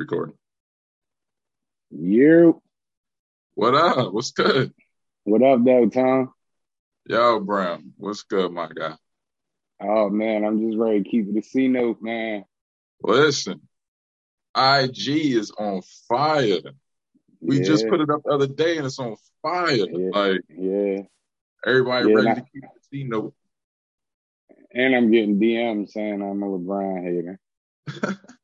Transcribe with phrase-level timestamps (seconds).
[0.00, 0.34] Recording.
[1.90, 2.62] You.
[3.52, 4.14] What up?
[4.14, 4.72] What's good?
[5.24, 6.32] What up, though, Tom?
[7.04, 7.92] Yo, Brown.
[7.98, 8.94] What's good, my guy?
[9.78, 12.46] Oh man, I'm just ready to keep it a C note, man.
[13.02, 13.60] Listen,
[14.56, 16.72] IG is on fire.
[17.42, 17.64] We yeah.
[17.64, 19.76] just put it up the other day and it's on fire.
[19.76, 20.08] Yeah.
[20.14, 21.00] Like Yeah.
[21.66, 23.34] everybody ready and to keep the C note.
[24.72, 28.16] And I'm getting DMs saying I'm a LeBron hater.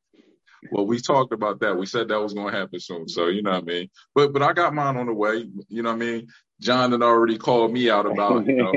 [0.70, 1.76] Well, we talked about that.
[1.76, 3.08] We said that was gonna happen soon.
[3.08, 3.90] So you know what I mean.
[4.14, 5.48] But but I got mine on the way.
[5.68, 6.28] You know what I mean.
[6.60, 8.72] John had already called me out about you know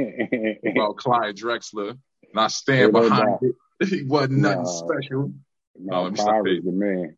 [0.72, 1.92] about Clyde Drexler.
[1.92, 2.00] And
[2.40, 3.56] I stand Yeah, behind it.
[3.90, 4.66] He wasn't nothing No.
[4.66, 5.34] special.
[5.80, 6.64] no, oh, let me stop Clyde it.
[6.64, 7.18] was the man.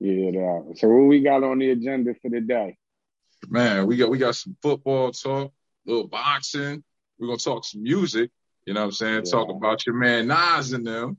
[0.00, 0.60] Yeah.
[0.76, 2.76] So what we got on the agenda for the day?
[3.48, 5.52] Man, we got we got some football talk,
[5.86, 6.82] little boxing.
[7.18, 8.30] We're gonna talk some music.
[8.66, 9.24] You know what I'm saying?
[9.24, 11.18] Talk about your man Nas and them.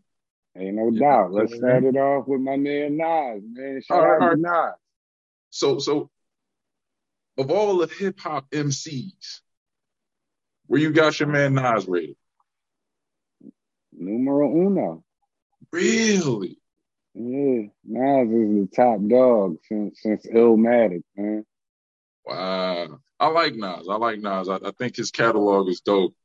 [0.58, 1.34] Ain't no doubt.
[1.34, 3.82] Let's start it off with my man Nas, man.
[3.82, 4.74] Shout All right, out to Nas.
[5.50, 6.10] So so
[7.38, 9.42] of all the hip hop MCs,
[10.68, 12.16] where you got your man Nas rated?
[13.92, 15.04] Numero uno.
[15.72, 16.58] Really?
[17.14, 21.46] Yeah, Nas is the top dog since since Illmatic, man.
[22.26, 23.00] Wow.
[23.20, 23.88] I like Nas.
[23.90, 24.50] I like Nas.
[24.50, 26.16] I, I think his catalog is dope.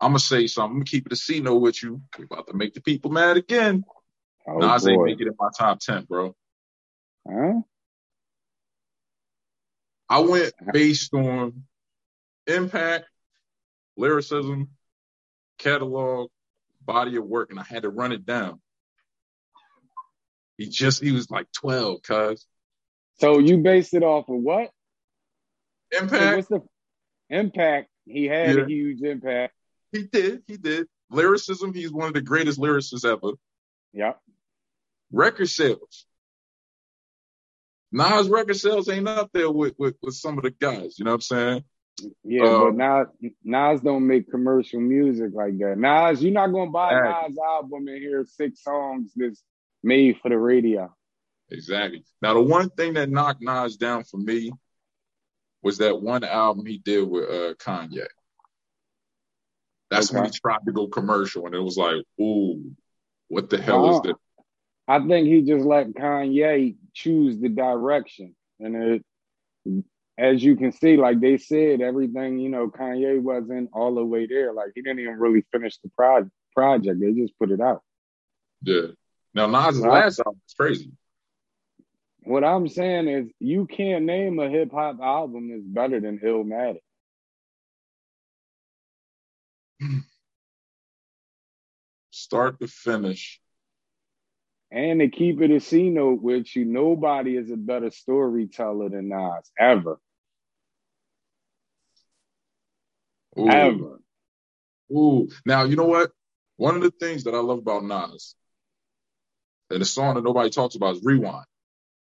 [0.00, 0.70] I'm gonna say something.
[0.70, 2.00] I'm gonna keep it a C note with you.
[2.18, 3.84] We're about to make the people mad again.
[4.46, 6.34] Oh Nas ain't make it in my top ten, bro.
[7.28, 7.60] Huh?
[10.08, 11.64] I went based on
[12.46, 13.06] impact,
[13.96, 14.70] lyricism,
[15.58, 16.30] catalog,
[16.80, 18.60] body of work, and I had to run it down.
[20.56, 22.46] He just he was like 12, cuz.
[23.18, 24.70] So you based it off of what?
[25.92, 26.60] So Impact, what's the
[27.28, 27.88] impact?
[28.06, 28.64] He had Yeah.
[28.64, 29.54] a huge impact.
[29.92, 30.86] He did, he did.
[31.10, 33.34] Lyricism, he's one of the greatest lyricists ever.
[33.92, 34.20] Yep.
[35.12, 36.06] Record sales.
[37.92, 41.10] Nas record sales ain't up there with, with, with some of the guys, you know
[41.10, 41.64] what I'm saying?
[42.24, 45.76] Yeah, but Nas Nas don't make commercial music like that.
[45.76, 47.28] Nas, you're not gonna buy Exactly.
[47.28, 49.42] Nas album and hear six songs that's
[49.82, 50.94] made for the radio.
[51.50, 52.04] Exactly.
[52.22, 54.52] Now, the one thing that knocked Nas down for me
[55.62, 58.06] was that one album he did with uh, Kanye.
[59.90, 62.72] That's when he tried to go commercial, and it was like, ooh,
[63.28, 64.14] what the hell is Uh, this?
[64.88, 68.34] I think he just let Kanye choose the direction.
[68.58, 69.04] And it
[70.18, 74.26] as you can see, like they said, everything, you know, Kanye wasn't all the way
[74.26, 74.52] there.
[74.52, 77.00] Like he didn't even really finish the pro- project.
[77.00, 77.82] They just put it out.
[78.62, 78.88] Yeah.
[79.32, 80.90] Now, Nas's last album was crazy.
[82.24, 86.80] What I'm saying is you can't name a hip hop album that's better than Illmatic.
[92.10, 93.40] Start to finish.
[94.70, 99.08] And to keep it a C note with you, nobody is a better storyteller than
[99.08, 99.98] Nas ever.
[103.38, 103.48] Ooh.
[103.48, 104.00] Ever.
[104.92, 105.28] Ooh.
[105.44, 106.10] Now, you know what?
[106.56, 108.34] One of the things that I love about Nas,
[109.70, 111.46] and a song that nobody talks about is Rewind.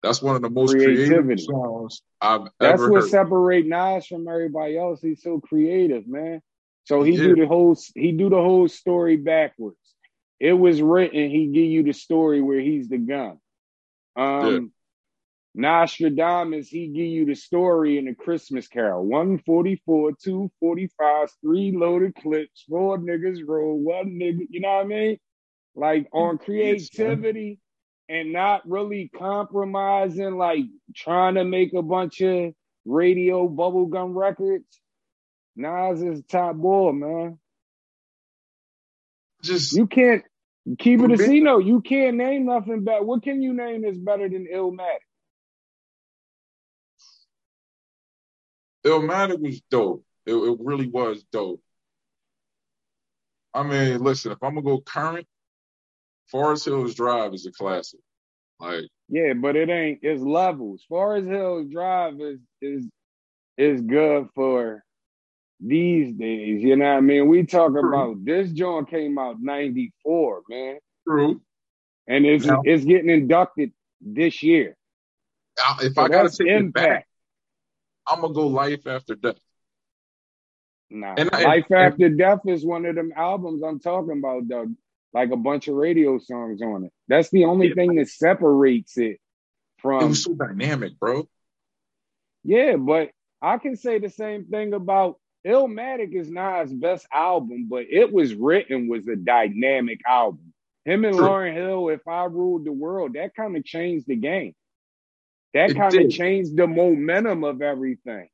[0.02, 3.10] That's one of the most creative songs I've That's ever That's what heard.
[3.10, 5.00] separate Nas from everybody else.
[5.00, 6.42] He's so creative, man.
[6.84, 7.25] So he Yeah.
[7.25, 9.77] do the whole he do the whole story backwards.
[10.41, 13.39] It was written, he give you the story where he's the gun.
[14.17, 14.72] Um
[15.55, 19.05] Nostradamus, he give you the story in the Christmas Carol.
[19.05, 25.19] 144, 245, three loaded clips, four niggas roll, one nigga, you know what I mean?
[25.77, 27.61] Like on creativity
[28.09, 32.53] and not really compromising, like trying to make a bunch of
[32.84, 34.81] radio bubblegum records.
[35.56, 37.38] Nas is top boy, man.
[39.42, 40.25] Just You can't
[40.78, 41.65] keep it a C note.
[41.65, 43.04] You can't name nothing better.
[43.04, 44.98] What can you name that's better than Illmatic?
[48.84, 50.04] Illmatic was dope.
[50.26, 51.60] It, it really was dope.
[53.53, 55.26] I mean, listen, if I'm gonna go current,
[56.31, 58.00] Forest Hills Drive is a classic.
[58.58, 60.00] Like, Yeah, but it ain't.
[60.02, 60.82] It's levels.
[60.88, 62.88] Forest Hills Drive is is
[63.56, 64.82] is good for
[65.61, 66.62] these days.
[66.62, 67.29] You know what I mean?
[67.29, 67.89] We talk True.
[67.89, 71.41] about this joint came out '94, man, true.
[72.06, 74.77] and it's Now- it's getting inducted this year.
[75.59, 76.75] I- If So I gotta take it impact.
[76.89, 77.09] back,
[78.06, 79.39] I'm gonna go Life After Death.
[80.91, 84.47] Nah, And I- Life and- After Death is one of them albums I'm talking about,
[84.49, 84.75] though.
[85.12, 86.93] Like a bunch of radio songs on it.
[87.06, 87.75] That's the only Yeah.
[87.75, 89.21] thing that separates it It
[89.79, 90.09] from.
[90.09, 91.29] was so dynamic, bro.
[92.43, 97.85] Yeah, but I can say the same thing about Illmatic is Nas' best album, but
[97.91, 100.55] it was written was a dynamic album.
[100.85, 101.26] Him and True.
[101.26, 104.55] Lauryn Hill, if I ruled the world, that kind of changed the game.
[105.52, 108.29] That kind of changed the momentum of everything.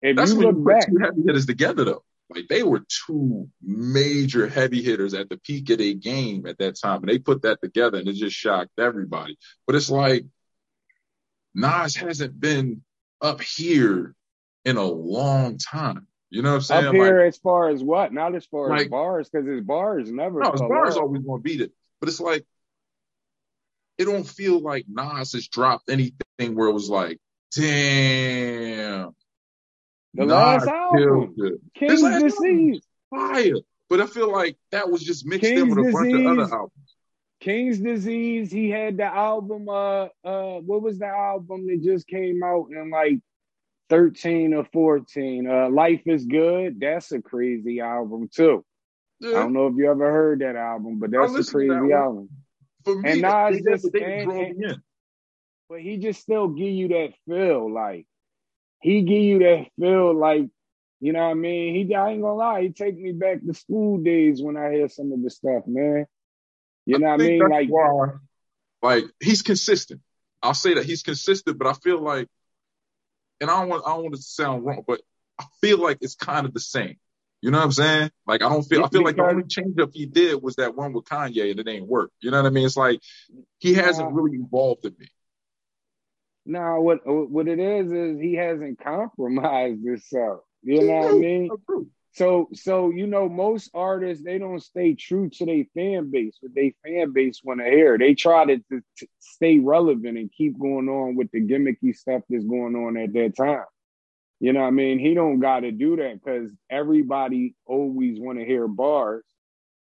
[0.00, 2.04] If That's you look back, two heavy hitters together though.
[2.30, 6.78] Like they were two major heavy hitters at the peak of their game at that
[6.80, 9.36] time, and they put that together, and it just shocked everybody.
[9.66, 10.24] But it's like
[11.54, 12.82] Nas hasn't been
[13.20, 14.14] up here
[14.64, 16.06] in a long time.
[16.30, 16.86] You know what I'm saying?
[16.86, 18.12] Up here like, as far as what?
[18.12, 20.40] Not as far like, as bars, because his bars never.
[20.40, 21.02] No, his bars up.
[21.02, 21.72] always to beat it.
[22.00, 22.44] But it's like
[23.98, 27.18] it don't feel like Nas has dropped anything where it was like,
[27.54, 29.14] damn.
[30.14, 31.34] The Nas last album,
[31.74, 32.80] King's Disease,
[33.10, 33.54] fire.
[33.88, 36.26] But I feel like that was just mixed King's in with a Disease, bunch of
[36.26, 36.72] other albums.
[37.40, 39.68] King's Disease, he had the album.
[39.68, 43.20] Uh, uh, what was the album that just came out in like
[43.88, 45.48] 13 or 14?
[45.48, 46.80] Uh, Life is Good.
[46.80, 48.64] That's a crazy album too.
[49.20, 49.30] Yeah.
[49.30, 52.28] I don't know if you ever heard that album, but that's a crazy that album.
[52.84, 54.82] For me, and Nas just and, and,
[55.68, 58.06] but he just still give you that feel, like
[58.80, 60.48] he give you that feel, like
[61.00, 61.74] you know what I mean.
[61.74, 64.88] He, I ain't gonna lie, he take me back to school days when I hear
[64.88, 66.06] some of the stuff, man.
[66.86, 67.48] You know I what I mean?
[67.48, 68.08] Like, why,
[68.82, 70.00] like he's consistent.
[70.42, 72.28] I'll say that he's consistent, but I feel like,
[73.40, 75.00] and I don't want, I don't want to sound wrong, but
[75.38, 76.96] I feel like it's kind of the same.
[77.40, 78.10] You know what I'm saying?
[78.26, 80.74] Like I don't feel I feel like the only change up he did was that
[80.74, 82.10] one with Kanye and it ain't work.
[82.20, 82.66] You know what I mean?
[82.66, 83.00] It's like
[83.58, 85.06] he hasn't really evolved in me.
[86.44, 90.40] No, what what it is is he hasn't compromised himself.
[90.62, 91.50] You know what I mean?
[92.18, 96.52] So so you know most artists they don't stay true to their fan base, what
[96.52, 97.96] they fan base want to hear.
[97.96, 102.22] They try to, to, to stay relevant and keep going on with the gimmicky stuff
[102.28, 103.64] that's going on at that time.
[104.40, 104.98] You know what I mean?
[104.98, 109.24] He don't got to do that because everybody always want to hear bars.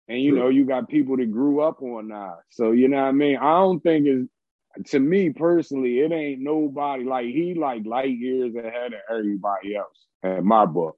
[0.07, 2.37] And you know, you got people that grew up on that.
[2.49, 3.37] So you know what I mean?
[3.37, 8.55] I don't think it's to me personally, it ain't nobody like he like light years
[8.55, 10.97] ahead of everybody else at my book.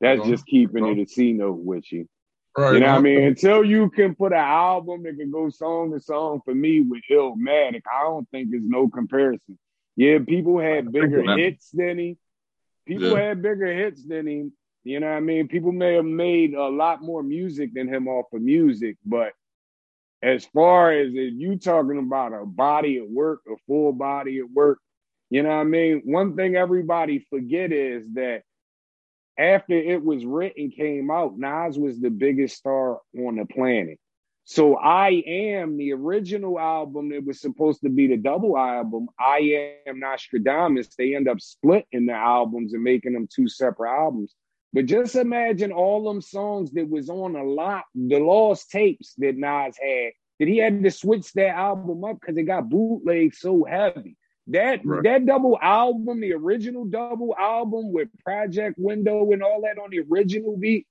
[0.00, 2.08] That's just keeping it a C note with you.
[2.56, 3.22] Right, you know what I mean?
[3.24, 7.02] Until you can put an album that can go song to song for me with
[7.10, 9.58] Illmatic, I don't think there's no comparison.
[9.94, 12.18] Yeah, people had bigger hits than he,
[12.86, 13.28] People yeah.
[13.28, 14.52] had bigger hits than him.
[14.84, 15.48] You know what I mean?
[15.48, 19.32] People may have made a lot more music than him off of music, but
[20.22, 24.48] as far as if you talking about a body of work, a full body of
[24.54, 24.78] work,
[25.28, 26.02] you know what I mean?
[26.04, 28.42] One thing everybody forget is that
[29.38, 33.98] after it was written came out, Nas was the biggest star on the planet.
[34.48, 39.08] So I am the original album that was supposed to be the double album.
[39.18, 40.94] I am Nastradamus.
[40.96, 44.34] They end up splitting the albums and making them two separate albums.
[44.72, 49.36] But just imagine all them songs that was on a lot, the lost tapes that
[49.36, 53.64] Nas had, that he had to switch that album up because it got bootleg so
[53.64, 54.16] heavy.
[54.48, 55.02] That right.
[55.02, 60.00] that double album, the original double album with Project Window and all that on the
[60.00, 60.86] original beat,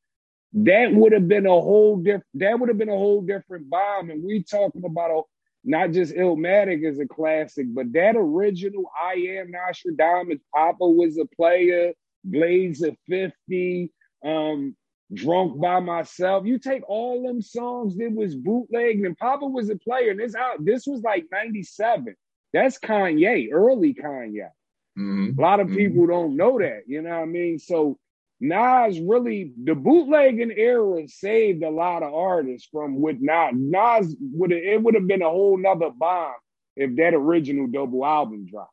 [0.56, 4.10] that would have been a whole different that would have been a whole different bomb
[4.10, 5.22] and we talking about a,
[5.66, 11.26] not just Illmatic as a classic but that original I am Nastradamus Papa was a
[11.36, 11.92] player
[12.24, 13.92] Blaze of 50
[14.24, 14.76] um
[15.14, 16.48] drunk by myself.
[16.48, 20.36] You take all them songs that was bootlegged and Papa was a player and this
[20.36, 22.16] out this was like 97
[22.56, 24.50] that's Kanye early Kanye
[24.98, 25.38] mm-hmm.
[25.38, 25.76] a lot of mm-hmm.
[25.76, 26.12] people mm-hmm.
[26.12, 27.98] don't know that you know what I mean so
[28.42, 34.52] Nas really the bootlegging era saved a lot of artists from what Nas Nas would
[34.52, 36.34] it would have been a whole nother bomb
[36.76, 38.72] if that original double album dropped.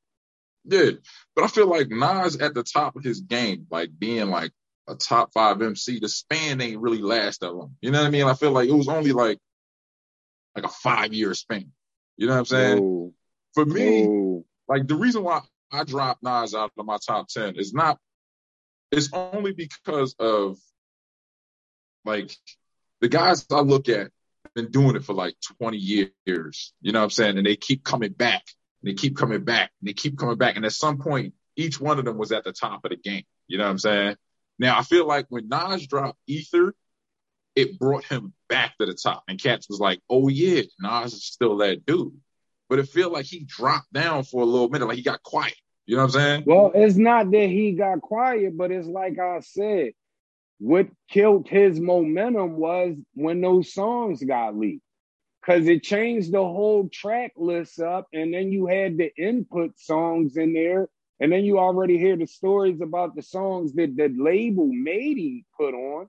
[0.67, 0.99] Did,
[1.35, 4.53] but I feel like Nas at the top of his game, like being like
[4.89, 7.77] a top five MC, the span ain't really last that long.
[7.81, 8.27] You know what I mean?
[8.27, 9.39] I feel like it was only like
[10.55, 11.73] like a five year span.
[12.17, 13.15] You know what I'm saying?
[13.55, 15.41] For me, like the reason why
[15.71, 17.99] I dropped Nas out of my top ten is not
[18.91, 20.59] it's only because of
[22.05, 22.37] like
[23.01, 24.11] the guys I look at
[24.55, 26.73] been doing it for like 20 years.
[26.81, 27.39] You know what I'm saying?
[27.39, 28.43] And they keep coming back.
[28.83, 29.71] they keep coming back.
[29.81, 30.57] And they keep coming back.
[30.57, 33.25] And at some point, each one of them was at the top of the game.
[33.47, 34.17] You know what I'm saying?
[34.59, 36.75] Now I feel like when Nas dropped Ether,
[37.55, 39.25] it brought him back to the top.
[39.29, 42.19] And Cats was like, oh yeah, Nas is still that dude.
[42.73, 45.53] But it felt like he dropped down for a little minute, like he got quiet.
[45.85, 46.45] You know what I'm saying?
[46.47, 49.93] Well, it's not that he got quiet, but it's like I said,
[50.59, 54.81] what killed his momentum was when those songs got leaked.
[55.45, 60.39] Cause it changed the whole track list up, and then you had the input songs
[60.39, 60.89] in there,
[61.21, 65.45] and then you already hear the stories about the songs that the label made him
[65.59, 66.09] put on.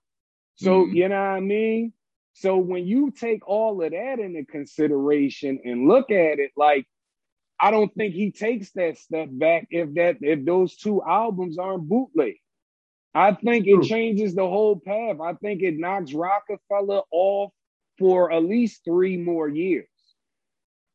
[0.56, 1.92] So mm you know what I mean?
[2.34, 6.88] So when you take all of that into consideration and look at it, like
[7.60, 11.88] I don't think he takes that step back if that if those two albums aren't
[11.88, 12.36] bootleg.
[13.16, 15.18] I think it changes the whole path.
[15.22, 17.52] I think it knocks Roc-A-Fella off
[18.00, 19.88] for at least three more years.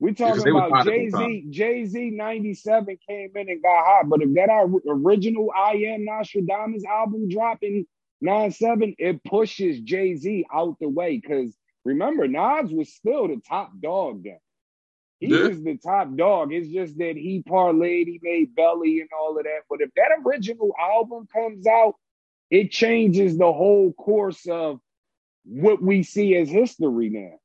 [0.00, 1.47] We're talking yeah, about Jay Z.
[1.50, 4.49] Jay Z '97 came in and got hot, but if that
[4.88, 7.87] original I Am Nastradamus album dropped in
[8.20, 11.18] '97, it pushes Jay Z out the way.
[11.18, 14.38] Because remember, Nas was still the top dog then.
[15.20, 15.48] He yeah.
[15.48, 16.52] was the top dog.
[16.52, 19.62] It's just that he parlayed, he made Belly and all of that.
[19.68, 21.94] But if that original album comes out,
[22.50, 24.80] it changes the whole course of
[25.44, 27.38] what we see as history now.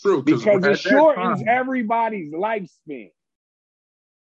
[0.00, 3.12] True, because it shortens time, everybody's lifespan.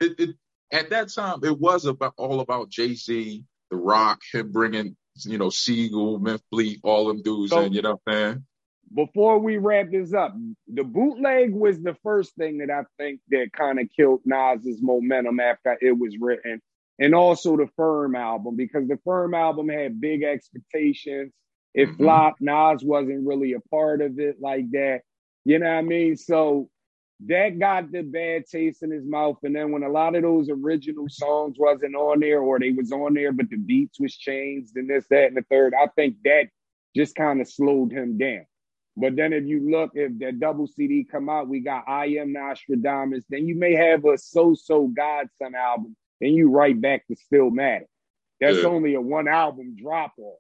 [0.01, 0.31] It, it
[0.73, 5.39] at that time it was about all about Jay Z, The Rock, him bringing you
[5.39, 8.45] know Sigel, Memphis all them dudes, so, and you know what I'm saying.
[8.95, 10.35] Before we wrap this up,
[10.69, 15.41] the bootleg was the first thing that I think that kind of killed Nas's momentum
[15.41, 16.61] after it was written,
[16.99, 21.33] and also the Firm album because the Firm album had big expectations.
[21.75, 22.03] It mm-hmm.
[22.03, 22.41] flopped.
[22.41, 25.01] Nas wasn't really a part of it like that.
[25.45, 26.17] You know what I mean?
[26.17, 26.69] So
[27.25, 29.39] that got the bad taste in his mouth.
[29.43, 32.93] And then when a lot of those original songs wasn't on there or they was
[32.93, 36.17] on there, but the beats was changed and this, that, and the third, I think
[36.25, 36.49] that
[36.95, 38.47] just kind of slowed him down.
[38.99, 42.33] But then if you look, if that double CD come out, we got I Am
[42.33, 47.87] Nastradamus, then you may have a So-So Godson album, and you right back to Stillmatic.
[48.41, 48.65] That's yeah.
[48.65, 50.39] only a one album drop off.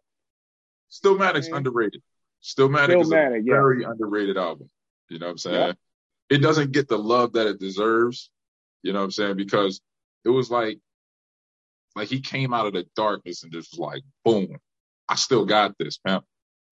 [0.90, 2.02] Stillmatic's underrated.
[2.42, 3.52] Stillmatic, Stillmatic is a yeah.
[3.52, 4.70] very underrated album.
[5.10, 5.76] You know what I'm saying?
[6.28, 8.30] It doesn't get the love that it deserves.
[8.82, 9.36] You know what I'm saying?
[9.36, 9.80] Because
[10.24, 10.78] it was like,
[11.94, 14.58] like he came out of the darkness and just was like, boom,
[15.08, 16.20] I still got this, man.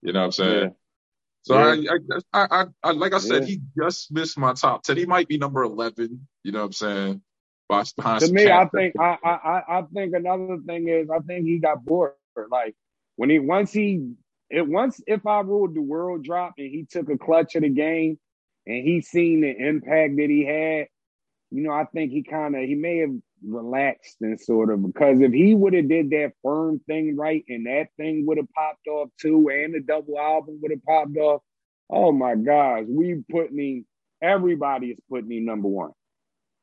[0.02, 0.62] You know what I'm saying?
[0.62, 0.68] Yeah.
[1.42, 1.90] So yeah.
[2.32, 4.96] I, I, I, I, like I said, he just missed my top ten.
[4.96, 6.26] He might be number eleven.
[6.42, 7.23] You know what I'm saying?
[7.68, 11.58] Behind to me, I think I, I, I think another thing is I think he
[11.58, 12.12] got bored.
[12.50, 12.75] Like
[13.16, 14.14] when he once he
[14.50, 17.70] it once if I ruled the world dropped and he took a clutch of the
[17.70, 18.18] game,
[18.66, 20.88] and he seen the impact that he had,
[21.50, 23.14] you know, I think he kind of he may have
[23.47, 27.66] relaxed and sort of because if he would have did that firm thing right and
[27.66, 31.42] that thing would have popped off too, and the double album would have popped off,
[31.90, 33.87] oh my gosh, we putting him.
[34.23, 35.90] Everybody is putting him number one.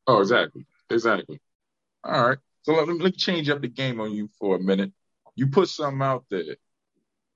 [0.08, 1.39] Oh, exactly, exactly.
[2.03, 4.91] All right, so let, let me change up the game on you for a minute.
[5.36, 6.55] You put something out there.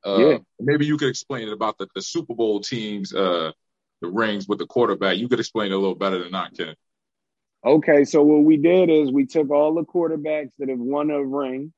[0.04, 0.38] Uh, yeah.
[0.60, 3.14] Maybe you could explain it about the, the Super Bowl teams.
[3.14, 3.52] Uh,
[4.06, 5.18] the rings with the quarterback.
[5.18, 6.76] You could explain it a little better than I can.
[7.66, 11.24] Okay, so what we did is we took all the quarterbacks that have won a
[11.24, 11.74] ring.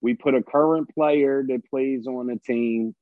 [0.00, 2.94] We put a current player that plays on the team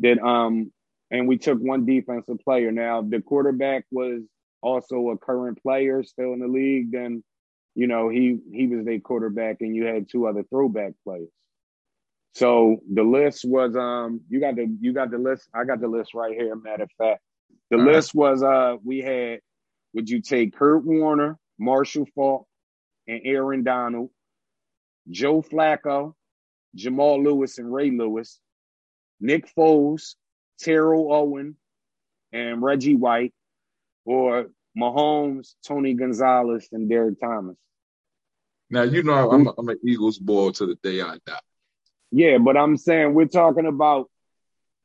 [0.00, 0.72] that um
[1.10, 2.70] and we took one defensive player.
[2.70, 4.22] Now the quarterback was
[4.62, 7.24] also a current player still in the league, then
[7.74, 11.30] you know he he was a quarterback and you had two other throwback players.
[12.34, 15.88] So the list was um you got the you got the list I got the
[15.88, 17.20] list right here matter of fact.
[17.70, 18.30] The All list right.
[18.30, 19.40] was uh we had
[19.92, 22.46] would you take Kurt Warner, Marshall Faulk,
[23.06, 24.10] and Aaron Donald,
[25.08, 26.14] Joe Flacco,
[26.74, 28.40] Jamal Lewis and Ray Lewis,
[29.20, 30.14] Nick Foles,
[30.58, 31.56] Terrell Owen,
[32.32, 33.32] and Reggie White,
[34.04, 37.56] or Mahomes, Tony Gonzalez, and Derrick Thomas.
[38.70, 41.38] Now you know I'm, I'm an Eagles boy to the day I die.
[42.10, 44.10] Yeah, but I'm saying we're talking about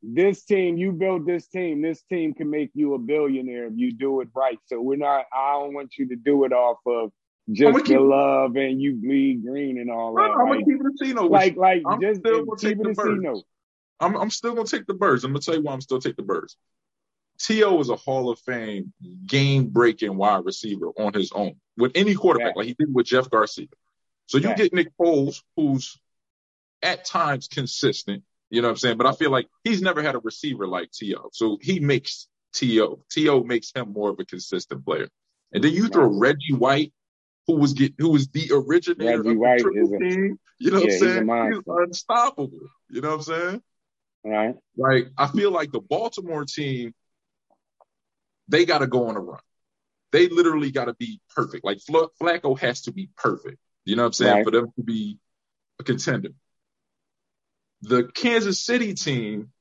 [0.01, 3.91] this team, you build this team, this team can make you a billionaire if you
[3.91, 4.59] do it right.
[4.67, 7.11] So we're not, I don't want you to do it off of
[7.51, 10.31] just the keep, love and you bleed green and all no, that.
[10.31, 11.23] I'm gonna keep it a Tino.
[11.27, 13.43] Like, like, I'm just still gonna take the birds.
[13.99, 15.23] I'm, I'm still gonna take the birds.
[15.23, 16.55] I'm gonna tell you why I'm still take the birds.
[17.39, 17.79] T.O.
[17.79, 18.93] is a Hall of Fame
[19.25, 22.59] game breaking wide receiver on his own with any quarterback, yeah.
[22.59, 23.67] like he did with Jeff Garcia.
[24.27, 24.55] So you yeah.
[24.55, 25.97] get Nick Foles, who's
[26.83, 28.97] at times consistent, you know what I'm saying?
[28.97, 31.29] But I feel like he's never had a receiver like T.O.
[31.33, 33.03] So he makes T.O.
[33.11, 33.43] T.O.
[33.43, 35.07] makes him more of a consistent player.
[35.53, 36.93] And then you throw Reggie White,
[37.47, 40.39] who was get who was the originator Reggie of the White triple a, team.
[40.59, 41.51] You know yeah, what I'm saying?
[41.51, 42.59] He's, he's unstoppable.
[42.89, 43.61] You know what I'm saying?
[44.23, 44.55] Right.
[44.77, 46.93] Like I feel like the Baltimore team,
[48.47, 49.39] they got to go on a run.
[50.11, 51.63] They literally got to be perfect.
[51.63, 53.57] Like Flacco has to be perfect.
[53.85, 54.35] You know what I'm saying?
[54.37, 54.45] Right.
[54.45, 55.19] For them to be
[55.79, 56.29] a contender
[57.81, 59.51] the Kansas City team,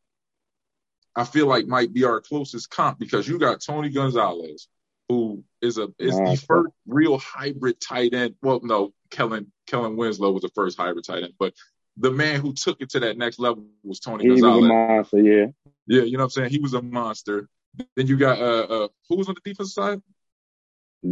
[1.14, 4.68] I feel like might be our closest comp because you got Tony Gonzalez,
[5.08, 8.34] who is a is the first real hybrid tight end.
[8.42, 11.54] Well, no, Kellen Kellen Winslow was the first hybrid tight end, but
[11.96, 14.62] the man who took it to that next level was Tony he Gonzalez.
[14.62, 15.46] Was a monster, yeah.
[15.87, 16.50] Yeah, you know what I'm saying?
[16.50, 17.48] He was a monster.
[17.96, 20.00] Then you got uh uh who was on the defense side?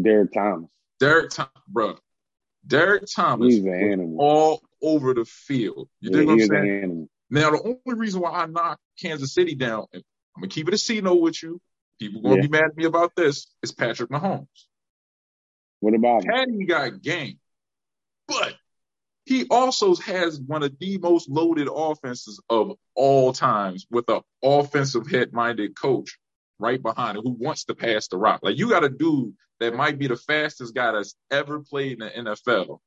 [0.03, 0.71] Derrick Thomas.
[1.01, 1.97] Derrick Thomas, bro.
[2.67, 4.17] Derrick Thomas He's an animal.
[4.19, 5.89] all over the field.
[6.01, 7.09] You Yeah, dig what I'm saying?
[7.29, 10.03] Now, the only reason why I knock Kansas City down, and
[10.37, 11.61] I'm gonna keep it a C note with you.
[11.99, 12.43] People gonna Yeah.
[12.43, 13.49] be mad at me about this.
[13.63, 14.47] Is Patrick Mahomes?
[15.81, 16.31] What about him?
[16.31, 17.41] Patty got game,
[18.29, 18.55] but
[19.25, 25.09] he also has one of the most loaded offenses of all times with an offensive
[25.09, 26.19] head-minded coach
[26.59, 28.41] right behind him who wants to pass the rock.
[28.43, 31.99] Like you got a dude that might be the fastest guy that's ever played in
[32.01, 32.81] the NFL,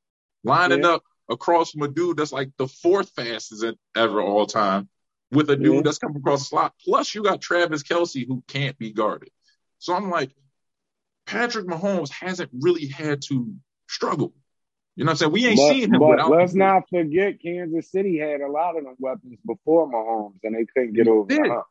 [0.44, 0.94] lining Yeah.
[0.94, 3.64] up across from a dude that's like the fourth fastest
[3.96, 4.88] ever all time
[5.30, 5.80] with a dude Yeah.
[5.84, 6.74] that's coming across the slot.
[6.84, 9.30] Plus, you got Travis Kelce who can't be guarded.
[9.78, 10.30] So I'm like,
[11.26, 13.54] Patrick Mahomes hasn't really had to
[13.88, 14.34] struggle.
[14.96, 15.32] You know what I'm saying?
[15.32, 16.30] We ain't But, seen him but without.
[16.30, 20.66] let's not forget Kansas City had a lot of them weapons before Mahomes, and they
[20.66, 21.38] couldn't get over did.
[21.44, 21.62] the.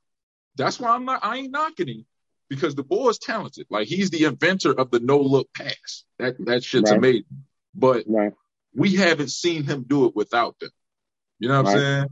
[0.55, 1.23] That's why I'm not.
[1.23, 2.05] I ain't knocking him
[2.49, 3.67] because the boy is talented.
[3.69, 6.05] Like he's the inventor of the no look pass.
[6.17, 6.97] That that shit's Right.
[6.97, 7.25] amazing.
[7.75, 8.33] But Right.
[8.79, 10.69] We haven't seen him do it without them.
[11.39, 12.07] You know what I'm saying?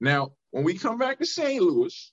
[0.00, 1.62] Now, when we come back to St.
[1.62, 2.12] Louis,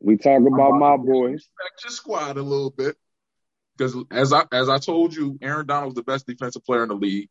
[0.00, 1.32] We talk about my boys.
[1.32, 2.96] respect your squad a little bit.
[3.76, 6.94] Because as I as I told you, Aaron Donald's the best defensive player in the
[6.94, 7.28] league.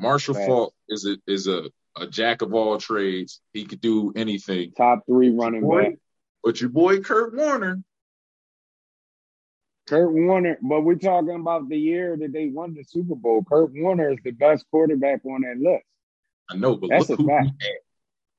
[0.00, 0.46] Marshall Right.
[0.46, 3.40] Faulk is a is a, a jack of all trades.
[3.52, 4.72] He could do anything.
[4.72, 5.94] Top three running Boy, back.
[6.42, 7.82] But your boy Kurt Warner,
[9.86, 13.44] Kurt Warner, but we're talking about the year that they won the Super Bowl.
[13.44, 15.84] Kurt Warner is the best quarterback on that list.
[16.50, 17.46] I know, but That's look who fact.
[17.60, 17.76] he had.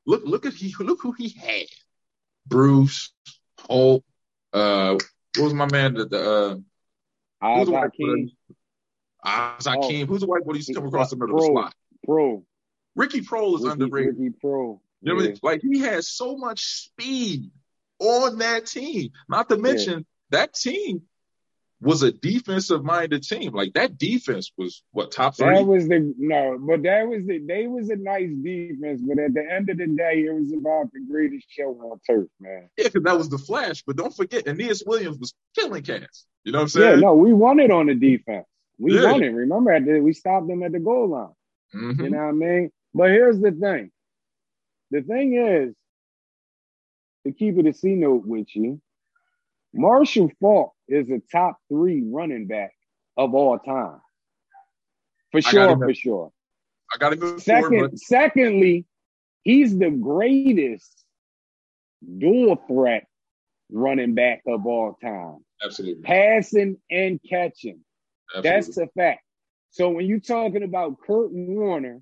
[0.07, 1.67] Look, look at he look who he had.
[2.47, 3.11] Bruce,
[3.59, 4.03] Holt,
[4.53, 4.97] uh,
[5.37, 5.95] what was my man?
[5.95, 8.31] The, the uh, who's Oz the white Hakim, boy?
[9.23, 10.05] Isaac Oh.
[10.05, 11.47] Who's the white boy that used to come across the middle of Pro.
[11.47, 11.73] the slot?
[12.05, 12.45] Pro.
[12.95, 14.15] Ricky Proehl is Ricky, underrated.
[14.17, 14.79] Ricky Proehl.
[15.01, 15.29] You know what I Yeah.
[15.31, 15.39] mean?
[15.43, 17.51] Like he has so much speed
[17.99, 19.11] on that team.
[19.27, 21.01] Not to mention that team
[21.85, 23.53] was a defensive minded team.
[23.53, 25.55] Like that defense was what top three.
[25.55, 29.33] That was the no, but that was the they was a nice defense, but at
[29.33, 32.69] the end of the day, it was about the greatest show on turf, man.
[32.77, 33.83] yeah, because that was the Flash.
[33.85, 36.25] But don't forget, Aeneas Williams was killing cats.
[36.43, 36.89] You know what I'm saying?
[36.95, 38.47] Yeah, no, we won it on the defense.
[38.79, 39.11] We Yeah.
[39.11, 39.27] won it.
[39.29, 41.29] Remember, at the, we stopped them at the goal line.
[41.73, 42.03] Mhm.
[42.03, 42.71] You know what I mean?
[42.93, 43.91] But here's the thing.
[44.91, 45.75] The thing is,
[47.25, 48.81] to keep it a C note with you,
[49.75, 52.71] Marshall Faulk is a top three running back
[53.17, 53.99] of all time.
[55.31, 56.31] For sure, for sure.
[56.93, 58.85] I got to go Second, forward, but secondly,
[59.43, 61.03] he's the greatest
[62.17, 63.05] dual threat
[63.71, 65.39] running back of all time.
[65.63, 67.81] absolutely, Passing and catching.
[68.33, 68.49] absolutely.
[68.49, 69.21] That's a fact.
[69.71, 72.01] So when you're talking about Kurt Warner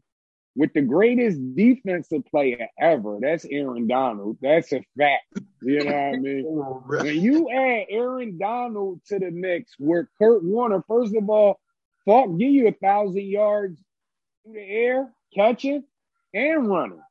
[0.55, 4.37] with the greatest defensive player ever, that's Aaron Donald.
[4.41, 5.39] That's a fact.
[5.61, 6.45] You know what I mean?
[7.03, 11.59] When you add Aaron Donald to the mix where Kurt Warner, first of all,
[12.05, 13.77] Faulk give you a thousand yards
[14.43, 15.83] through the air, catching
[16.33, 17.01] and running.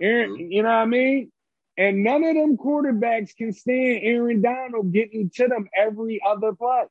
[0.00, 0.52] Aaron, mm-hmm.
[0.52, 1.32] you know what I mean?
[1.76, 6.84] And none of them quarterbacks can stand Aaron Donald getting to them every other play.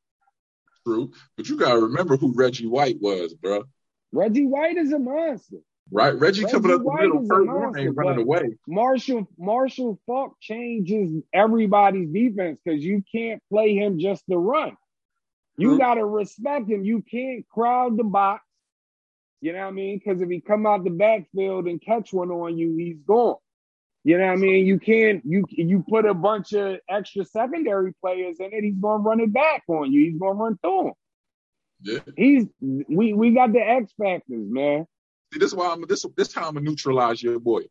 [0.85, 3.63] True, but you gotta remember who Reggie White was, bro.
[4.17, 5.57] Reggie White is a monster.
[5.91, 8.57] Right, Reggie, Reggie coming up the middle, Kurt Warner ain't running away.
[8.67, 14.75] Marshall Marshall Faulk changes everybody's defense because you can't play him just to run.
[15.55, 15.77] You True.
[15.77, 16.83] gotta respect him.
[16.83, 18.43] You can't crowd the box.
[19.39, 19.99] You know what I mean?
[19.99, 23.35] Because if he come out the backfield and catch one on you, he's gone.
[24.03, 24.65] You know what I mean?
[24.65, 29.03] You can't you you put a bunch of extra secondary players in it, he's gonna
[29.03, 30.05] run it back on you.
[30.09, 30.93] He's gonna run through him.
[31.81, 31.99] Yeah.
[32.15, 34.85] He's we we got the X factors, man.
[35.33, 37.63] See, this is why I'm this this how I'm gonna neutralize your boy.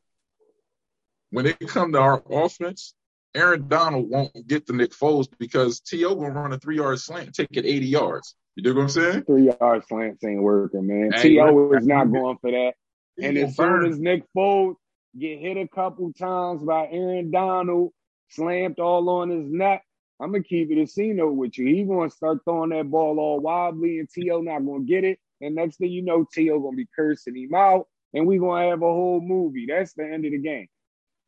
[1.31, 2.95] When it come to our offense,
[3.35, 6.15] Aaron Donald won't get the Nick Foles because T.O.
[6.15, 8.35] gonna run a three yard slant, take it 80 yards.
[8.55, 9.23] You dig what I'm saying?
[9.25, 11.13] Three yard slants ain't working, man.
[11.21, 11.73] T.O.
[11.73, 12.75] is not going for that.
[13.17, 14.77] He And as soon as Nick Foles
[15.19, 17.93] get hit a couple times by Aaron Donald,
[18.29, 19.83] slammed all on his neck,
[20.21, 21.67] I'm gonna keep it a C note with you.
[21.67, 24.41] He gonna start throwing that ball all wobbly, and T.O.
[24.41, 25.19] not gonna get it.
[25.41, 26.59] And next thing you know, T.O.
[26.61, 29.67] gonna be cursing him out, and we gonna have a whole movie.
[29.69, 30.69] That's the end of the game.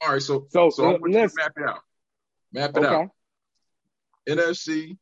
[0.02, 1.36] All right, so So, so uh, want you to listen.
[1.36, 1.80] map it out.
[2.52, 3.08] Map it out.
[4.28, 4.96] NFC,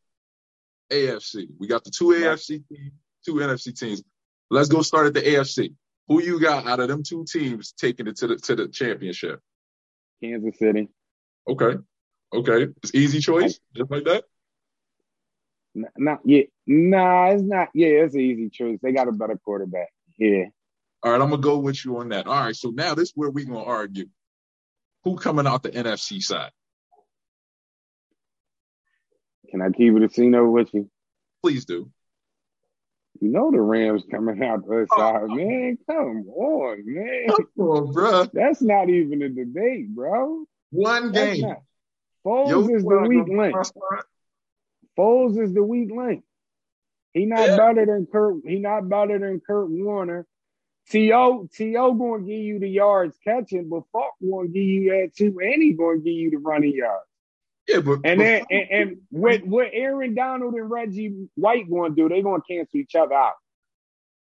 [0.90, 1.48] AFC.
[1.58, 2.06] We got the two.
[2.06, 2.92] AFC teams,
[3.24, 4.02] two NFC teams.
[4.50, 5.74] Let's go start at the AFC.
[6.08, 9.40] Who you got out of them two teams taking it to the to the championship?
[10.22, 10.88] Kansas City.
[11.48, 11.78] Okay.
[12.32, 12.72] Okay.
[12.82, 14.24] It's easy choice, just like that.
[15.96, 16.46] Not yet.
[16.66, 17.68] Nah, it's not.
[17.74, 18.78] Yeah, it's an easy choice.
[18.82, 19.88] They got a better quarterback.
[20.18, 20.46] Yeah.
[21.02, 22.26] All right, I'm gonna go with you on that.
[22.26, 24.06] All right, so now this is where we gonna argue.
[25.04, 26.50] Who coming out the NFC side?
[29.50, 30.90] Can I keep it a scene with you?
[31.42, 31.90] Please do.
[33.20, 34.98] You know the Rams coming out the oh.
[34.98, 35.78] side, man.
[35.88, 37.26] Come on, man.
[37.28, 38.26] Come on, bro.
[38.32, 40.44] That's not even a debate, bro.
[40.70, 41.42] One game.
[41.42, 41.62] Not.
[42.26, 43.56] Foles is the weak link.
[44.98, 46.24] Foles is the weak link.
[47.14, 47.56] He not yeah.
[47.56, 48.42] better than Kurt.
[48.44, 50.26] He not better than Kurt Warner.
[50.90, 51.48] T.O.
[51.52, 51.94] T.O.
[51.94, 55.38] going to give you the yards catching, but Faulk going to give you that too,
[55.40, 57.06] and he going to give you the running yards.
[57.66, 62.02] Yeah, but and then and, and what what Aaron Donald and Reggie White going to
[62.02, 62.08] do?
[62.08, 63.34] They going to cancel each other out.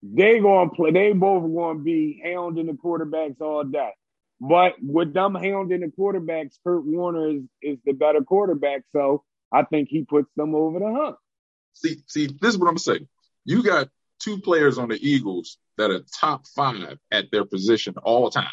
[0.03, 0.91] They going to play.
[0.91, 3.93] They both going to be hounding the quarterbacks all day.
[4.41, 8.83] But with them hounding the quarterbacks, Kurt Warner is is the better quarterback.
[8.91, 11.17] So I think he puts them over the hump.
[11.75, 13.09] See, see, this is what I'm saying.
[13.45, 13.89] You got
[14.21, 18.51] two players on the Eagles that are top five at their position all the time.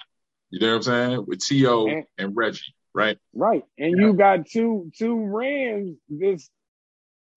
[0.50, 1.26] You know what I'm saying?
[1.28, 1.88] With T.O.
[1.88, 3.18] and, and Reggie right?
[3.34, 3.64] Right.
[3.78, 4.08] And yeah.
[4.08, 5.98] you got two two Rams.
[6.10, 6.50] This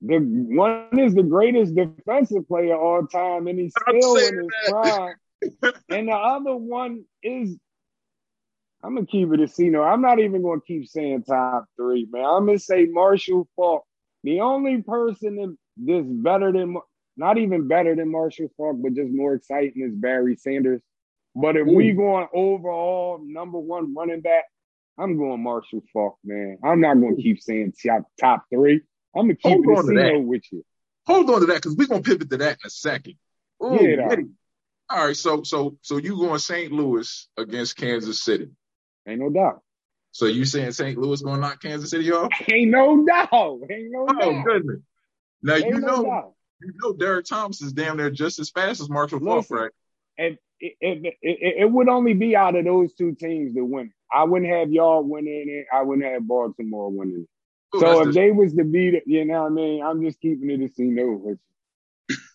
[0.01, 5.15] the one is the greatest defensive player all time, and he's still in his prime.
[5.91, 7.57] and the other one is
[8.83, 9.71] I'm gonna keep it a C.
[9.71, 12.25] No, I'm not even gonna keep saying top three, man.
[12.25, 13.85] I'm gonna say Marshall Faulk.
[14.25, 16.77] The only person that's better than,
[17.17, 20.81] not even better than Marshall Faulk, but just more exciting is Barry Sanders.
[21.35, 21.73] But if Ooh.
[21.73, 24.45] we going overall number one running back,
[24.99, 26.59] I'm going Marshall Faulk, man.
[26.65, 28.81] I'm not going to keep saying top top three.
[29.15, 30.65] I'm gonna keep Hold it with you.
[31.07, 33.15] Hold on to that because we're gonna pivot to that in a second.
[33.63, 34.17] Ooh, yeah.
[34.91, 36.73] All right, so so so you going St.
[36.73, 38.49] Louis against Kansas City?
[39.09, 39.63] Ain't no doubt.
[40.13, 40.99] So you saying St.
[40.99, 42.31] Louis gonna knock Kansas City off?
[42.53, 43.61] Ain't no doubt.
[43.71, 44.23] Ain't no oh, doubt.
[44.23, 44.81] Oh goodness.
[45.43, 48.81] Now Ain't you know no you know Derrick Thomas is damn near just as fast
[48.81, 49.71] as Marshall Faulk, right?
[50.19, 53.93] And it, it, it, it, would only be out of those two teams that win.
[54.13, 55.67] I wouldn't have y'all winning it.
[55.73, 57.27] I wouldn't have Baltimore winning
[57.73, 57.77] it.
[57.77, 59.83] Ooh, so if they was to beat it, you know what I mean?
[59.85, 61.39] I'm just keeping it a scene over.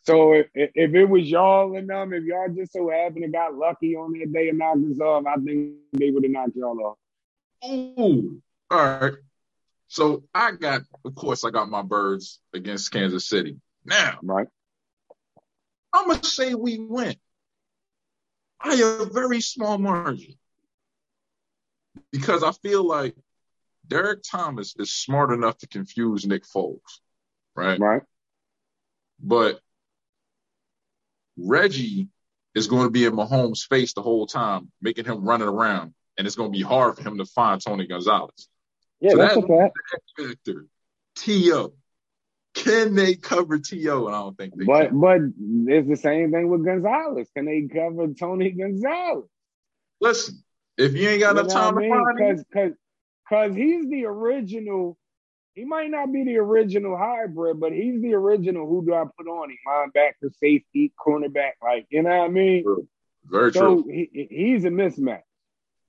[0.03, 3.55] So if, if it was y'all and them, if y'all just so happened to got
[3.55, 6.79] lucky on that day and knocked us off, I think they would have knocked y'all
[6.85, 6.97] off.
[7.69, 9.13] Ooh, all right.
[9.87, 13.57] So I got, of course, I got my birds against Kansas City.
[13.85, 14.47] Now, right.
[15.93, 17.15] I'm gonna say we win
[18.61, 20.33] by a very small margin
[22.11, 23.15] because I feel like
[23.87, 26.79] Derrick Thomas is smart enough to confuse Nick Foles,
[27.55, 27.79] right?
[27.79, 28.01] Right.
[29.19, 29.59] But
[31.37, 32.07] Reggie
[32.55, 36.27] is going to be in Mahomes' face the whole time, making him running around, and
[36.27, 38.47] it's going to be hard for him to find Tony Gonzalez.
[38.99, 40.65] Yeah, so that's, a factor.
[41.15, 41.73] T.O.
[42.53, 44.07] Can they cover T.O.?
[44.07, 44.99] And I don't think they but, can.
[44.99, 45.21] But
[45.73, 47.27] it's the same thing with Gonzalez.
[47.35, 49.25] Can they cover Tony Gonzalez?
[49.99, 50.43] Listen,
[50.77, 52.45] if you ain't got enough time to find him.
[52.49, 52.73] Because
[53.29, 54.97] because he's the original.
[55.53, 58.67] He might not be the original hybrid, but he's the original.
[58.67, 59.57] Who do I put on him?
[59.67, 61.51] Linebacker, safety, cornerback.
[61.61, 62.63] Like you know what I mean?
[62.63, 62.87] True.
[63.25, 63.85] Very so true.
[63.87, 65.21] He, he's a mismatch.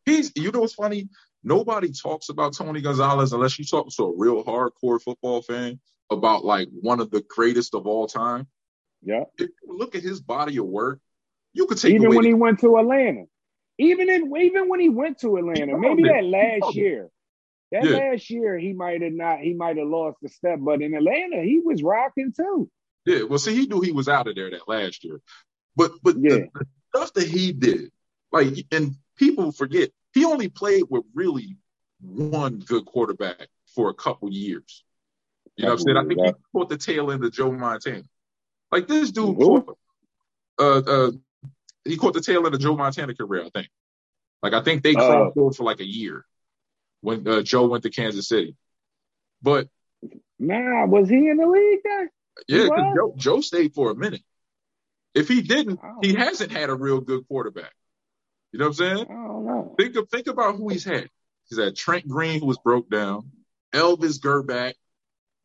[0.05, 0.33] He's.
[0.37, 1.09] You know what's funny?
[1.43, 6.45] Nobody talks about Tony Gonzalez unless you talk to a real hardcore football fan about
[6.45, 8.47] like one of the greatest of all time.
[9.03, 9.25] Yeah.
[9.39, 11.01] If you look at his body of work,
[11.53, 13.25] you could take even when the- he went to Atlanta.
[13.79, 17.11] Even in even when he went to Atlanta, maybe that last year.
[17.75, 17.97] That yeah.
[17.97, 21.43] last year he might have not he might have lost a step, but in Atlanta
[21.43, 22.71] he was rocking too.
[23.05, 25.21] Yeah, well, see, he knew he was out of there that last year,
[25.75, 26.31] but but yeah.
[26.31, 27.91] the, the stuff that he did,
[28.31, 31.57] like, and people forget he only played with really
[32.01, 34.85] one good quarterback for a couple years.
[35.57, 35.97] You know what I'm saying?
[35.97, 38.05] I think he caught the tail end of Joe Montana.
[38.71, 39.77] Like this dude caught,
[40.61, 41.11] uh, uh,
[41.85, 43.69] he caught the tail end of Joe Montana career, I think.
[44.45, 46.25] Like I think they uh, crossed over for like a year
[47.05, 48.57] when uh, Joe went to Kansas City.
[49.43, 49.69] But
[50.39, 52.11] nah, was he in the league then?
[52.49, 54.23] Yeah, because Joe, Joe stayed for a minute.
[55.15, 57.73] If he didn't, he hasn't had a real good quarterback.
[58.53, 59.07] You know what I'm saying?
[59.11, 59.75] I don't know.
[59.79, 61.09] Think of think about who he's had.
[61.49, 63.31] He's had Trent Green, who was broke down,
[63.73, 64.75] Elvis Grbac,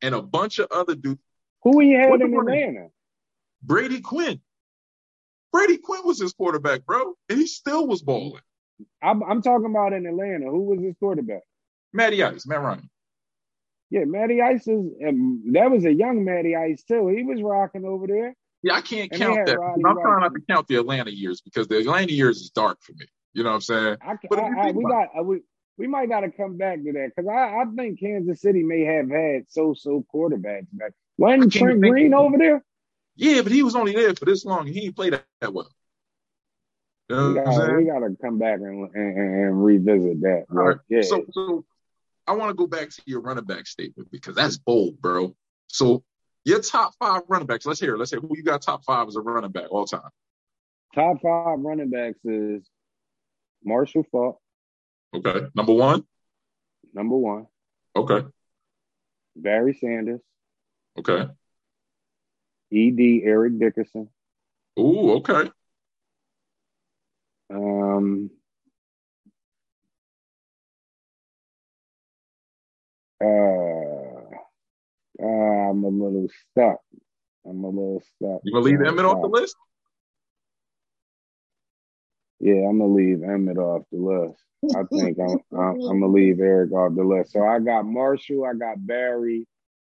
[0.01, 1.19] and a bunch of other dudes.
[1.63, 2.87] Who he had in Atlanta?
[3.61, 4.39] Brady Quinn.
[5.51, 8.41] Brady Quinn was his quarterback, bro, and he still was balling.
[9.03, 10.45] I'm, I'm talking about in Atlanta.
[10.45, 11.41] Who was his quarterback?
[11.93, 12.89] Matty Ice, Matt Ryan.
[13.89, 14.85] Yeah, Matty Ice is.
[15.07, 17.07] Um, that was a young Matty Ice too.
[17.07, 18.35] He was rocking over there.
[18.61, 19.57] Yeah, I can't and count that.
[19.59, 22.91] I'm trying not to count the Atlanta years because the Atlanta years is dark for
[22.93, 23.05] me.
[23.33, 23.97] You know what I'm saying?
[24.01, 25.41] I, but I, I, we got uh, we,
[25.77, 28.83] we might got to come back to that because I, I think Kansas City may
[28.83, 30.91] have had so-so quarterbacks back.
[31.17, 32.63] Wasn't Trent Green over there?
[33.15, 34.67] Yeah, but he was only there for this long.
[34.67, 35.69] He ain't played that, that well.
[37.09, 40.45] You know we got to come back and, and, and revisit that.
[40.47, 40.77] Right.
[40.89, 41.01] Yeah.
[41.01, 41.65] So, so
[42.29, 45.35] I want to go back to your running back statement because that's bold, bro.
[45.65, 46.03] So
[46.45, 47.65] your top five running backs.
[47.65, 47.95] Let's hear.
[47.95, 47.97] It.
[47.97, 50.11] Let's say who you got top five as a running back all time.
[50.93, 52.69] Top five running backs is
[53.65, 54.39] Marshall Faulk.
[55.15, 55.47] Okay.
[55.55, 56.03] Number one.
[56.93, 57.47] Number one.
[57.95, 58.27] Okay.
[59.35, 60.21] Barry Sanders.
[60.99, 61.27] Okay.
[62.71, 64.07] Ed Eric Dickerson.
[64.77, 65.49] Ooh, okay.
[67.51, 68.29] Um
[73.21, 74.35] uh,
[75.21, 76.79] uh, I'm a little stuck.
[77.45, 78.41] I'm a little stuck.
[78.43, 79.55] You gonna leave Emmitt off the list?
[82.39, 84.41] Yeah, I'm gonna leave Emmitt off the list.
[84.75, 87.33] I think I'm, I'm, I'm gonna leave Eric off the list.
[87.33, 89.47] So I got Marshall, I got Barry.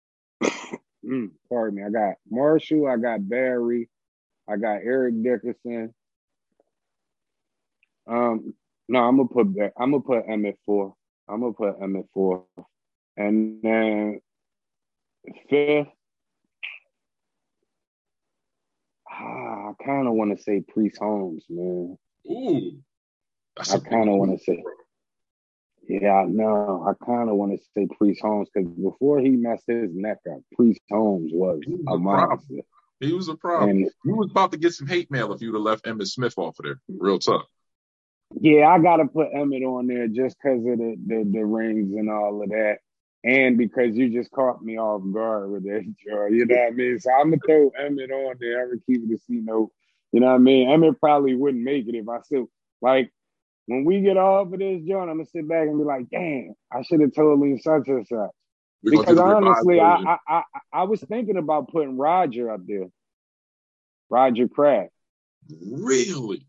[0.44, 1.84] mm, pardon me.
[1.84, 3.90] I got Marshall, I got Barry,
[4.48, 5.94] I got Eric Dickerson.
[8.08, 8.54] Um,
[8.88, 10.96] no, I'm gonna put I'm gonna put Emmitt four.
[11.28, 12.46] I'm gonna put Emmitt four,
[13.18, 14.22] and then
[15.50, 15.88] fifth.
[19.12, 21.98] Ah, I kind of want to say Priest Holmes, man.
[22.30, 22.72] Ooh,
[23.60, 24.64] I kind of want to say.
[25.90, 26.86] Yeah, no.
[26.86, 30.40] I kind of want to say Priest Holmes because before he messed his neck up,
[30.56, 32.56] Priest Holmes was, was a, a monster.
[33.00, 33.70] He was a problem.
[33.70, 36.38] And, he was about to get some hate mail if you'd have left Emmitt Smith
[36.38, 36.82] off of there.
[36.90, 37.46] Real tough.
[38.40, 42.10] Yeah, I gotta put Emmett on there just because of the, the, the rings and
[42.10, 42.80] all of that,
[43.28, 46.28] and because you just caught me off guard with that, Joe.
[46.28, 47.00] You know what I mean?
[47.00, 48.62] So I'm gonna throw Emmitt on there.
[48.62, 49.72] I'm gonna keep it a C note.
[50.13, 50.70] You know what I mean?
[50.70, 52.50] Emmitt probably wouldn't make it if I still
[52.82, 53.12] like
[53.66, 55.10] when we get off of this, John.
[55.10, 58.08] I'm gonna sit back and be like, "Damn, I should have told him such and
[58.08, 58.30] such."
[58.82, 62.86] Because honestly, I, I, I I was thinking about putting Roger up there,
[64.10, 64.88] Roger Craig.
[65.50, 66.46] Really?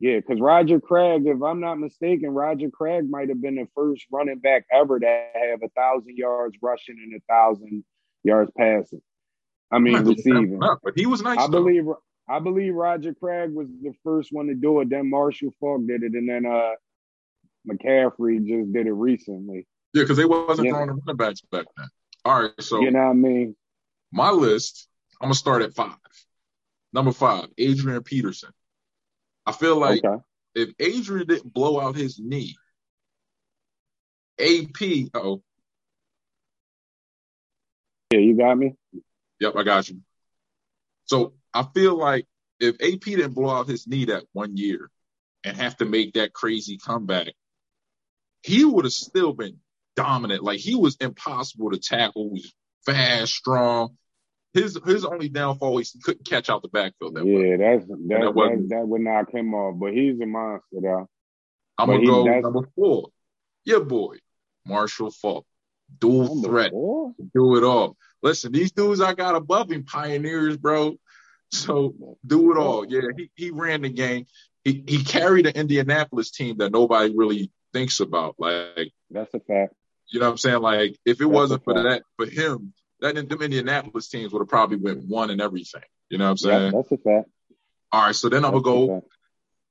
[0.00, 4.06] Yeah, because Roger Craig, if I'm not mistaken, Roger Craig might have been the first
[4.12, 7.84] running back ever to have a thousand yards rushing and a thousand
[8.22, 9.02] yards passing.
[9.72, 10.60] I mean receiving.
[10.60, 11.38] But he was nice.
[11.38, 11.64] I though.
[11.64, 11.84] believe
[12.28, 14.88] I believe Roger Craig was the first one to do it.
[14.88, 16.74] Then Marshall Faulk did it, and then uh
[17.68, 19.66] McCaffrey just did it recently.
[19.94, 20.74] Yeah, because they wasn't yeah.
[20.74, 21.88] throwing the running backs back then.
[22.24, 23.56] All right, so you know what I mean.
[24.12, 24.86] My list.
[25.20, 25.96] I'm gonna start at five.
[26.92, 28.50] Number five, Adrian Peterson.
[29.48, 30.22] I feel like okay.
[30.54, 32.54] if Adrian didn't blow out his knee,
[34.38, 35.08] AP.
[35.14, 35.42] Oh.
[38.12, 38.74] Yeah, you got me.
[39.40, 40.02] Yep, I got you.
[41.06, 42.26] So I feel like
[42.60, 44.90] if AP didn't blow out his knee that one year
[45.44, 47.32] and have to make that crazy comeback,
[48.42, 49.60] he would have still been
[49.96, 50.42] dominant.
[50.42, 52.32] Like he was impossible to tackle.
[52.34, 53.96] He was fast, strong.
[54.54, 57.14] His his only downfall was he couldn't catch out the backfield.
[57.14, 59.78] That yeah, that's that, that, that, that, would knock him off.
[59.78, 61.08] But he's a monster, though.
[61.76, 63.10] I'm gonna go number four.
[63.64, 64.16] Yeah, boy,
[64.66, 65.46] Marshall Faulk,
[65.98, 67.12] dual number threat, four?
[67.34, 67.96] do it all.
[68.22, 70.96] Listen, these dudes I got above him, pioneers, bro.
[71.50, 71.94] So
[72.26, 72.84] do it all.
[72.86, 74.26] Yeah, he, he ran the game.
[74.64, 78.34] He he carried an Indianapolis team that nobody really thinks about.
[78.38, 79.74] Like that's a fact.
[80.08, 80.60] You know what I'm saying?
[80.60, 84.48] Like if it that's wasn't for that for him, that them Indianapolis teams would have
[84.48, 85.82] probably went one and everything.
[86.10, 86.62] You know what I'm saying?
[86.62, 87.28] Yeah, that's a fact.
[87.92, 89.04] All right, so then I'm gonna go.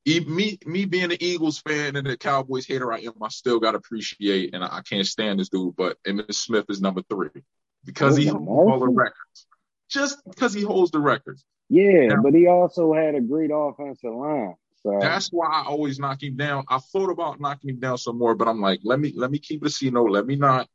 [0.06, 3.72] Me, me being an Eagles fan and a Cowboys hater I am, I still got
[3.72, 5.76] to appreciate, and I, I, can't stand this dude.
[5.76, 7.44] But Emmitt Smith is number three
[7.84, 9.48] because he holds all the records.
[9.90, 11.44] Just because he holds the records.
[11.68, 14.56] Yeah, now, but he also had a great offensive line.
[14.84, 16.64] So that's why I always knock him down.
[16.70, 19.40] I thought about knocking him down some more, but I'm like, let me let me
[19.40, 20.12] keep it a C note.
[20.12, 20.70] Let me not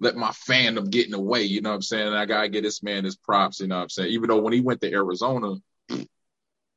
[0.00, 1.42] let my fandom get in the way.
[1.42, 2.12] You know what I'm saying?
[2.12, 3.60] I gotta get this man his props.
[3.60, 4.10] You know what I'm saying?
[4.10, 5.54] Even though when he went to Arizona,
[5.88, 6.08] it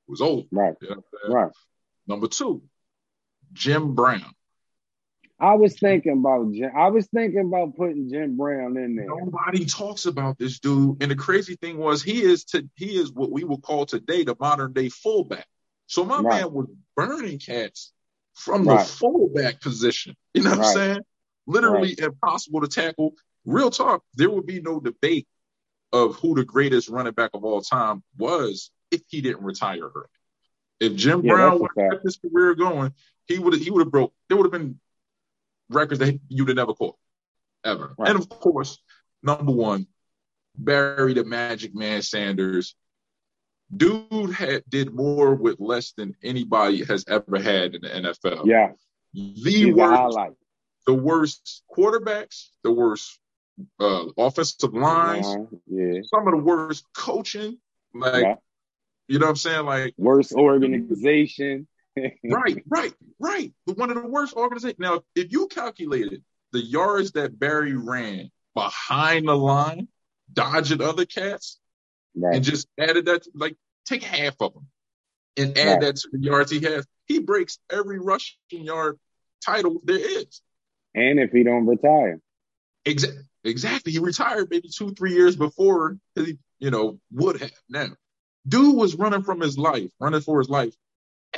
[0.07, 0.47] was old.
[0.51, 0.75] Right.
[0.81, 1.51] You know right.
[2.07, 2.63] Number two,
[3.53, 4.33] Jim Brown.
[5.39, 6.71] I was thinking about Jim.
[6.75, 9.05] I was thinking about putting Jim Brown in there.
[9.05, 11.01] Nobody talks about this dude.
[11.01, 14.23] And the crazy thing was he is to he is what we would call today
[14.23, 15.45] the modern day fullback.
[15.85, 16.41] So my right.
[16.41, 17.93] man was burning cats
[18.33, 18.79] from right.
[18.79, 20.15] the fullback position.
[20.33, 20.67] You know what right.
[20.67, 20.99] I'm saying?
[21.47, 23.13] Literally impossible to tackle.
[23.45, 25.27] Real talk, there would be no debate
[25.93, 30.07] of who the greatest running back of all time was if he didn't retire early.
[30.79, 32.93] If Jim yeah, Brown would have kept his career going,
[33.25, 34.13] he would have he would have broke.
[34.27, 34.79] There would have been
[35.69, 36.95] records that you'd have never caught
[37.63, 37.95] ever.
[37.97, 38.09] Right.
[38.09, 38.77] And of course,
[39.23, 39.87] number one,
[40.55, 42.75] Barry the Magic Man Sanders.
[43.75, 48.45] Dude had did more with less than anybody has ever had in the NFL.
[48.45, 48.71] Yeah.
[49.13, 50.17] The He's worst,
[50.87, 53.19] the worst quarterbacks, the worst
[53.79, 55.27] uh, offensive lines,
[55.67, 56.01] yeah.
[56.03, 57.59] some of the worst coaching.
[57.93, 58.35] Like, yeah.
[59.07, 59.65] you know what I'm saying?
[59.65, 61.67] Like, worst organization
[62.23, 63.53] right, right, right.
[63.65, 64.79] One of the worst organizations.
[64.79, 69.87] Now, if you calculated the yards that Barry ran behind the line,
[70.31, 71.59] dodging other cats
[72.19, 72.35] Right.
[72.35, 74.67] and just added that, like, take half of them
[75.37, 75.81] and add Right.
[75.81, 76.85] that to the yards he has.
[77.05, 78.99] He breaks every rushing yard
[79.45, 80.41] title there is.
[80.97, 82.19] And if he don't retire.
[82.85, 83.91] Exa- exactly.
[83.91, 87.51] He retired maybe two, three years before he, you know, would have.
[87.69, 87.87] Now,
[88.47, 90.73] dude was running from his life, running for his life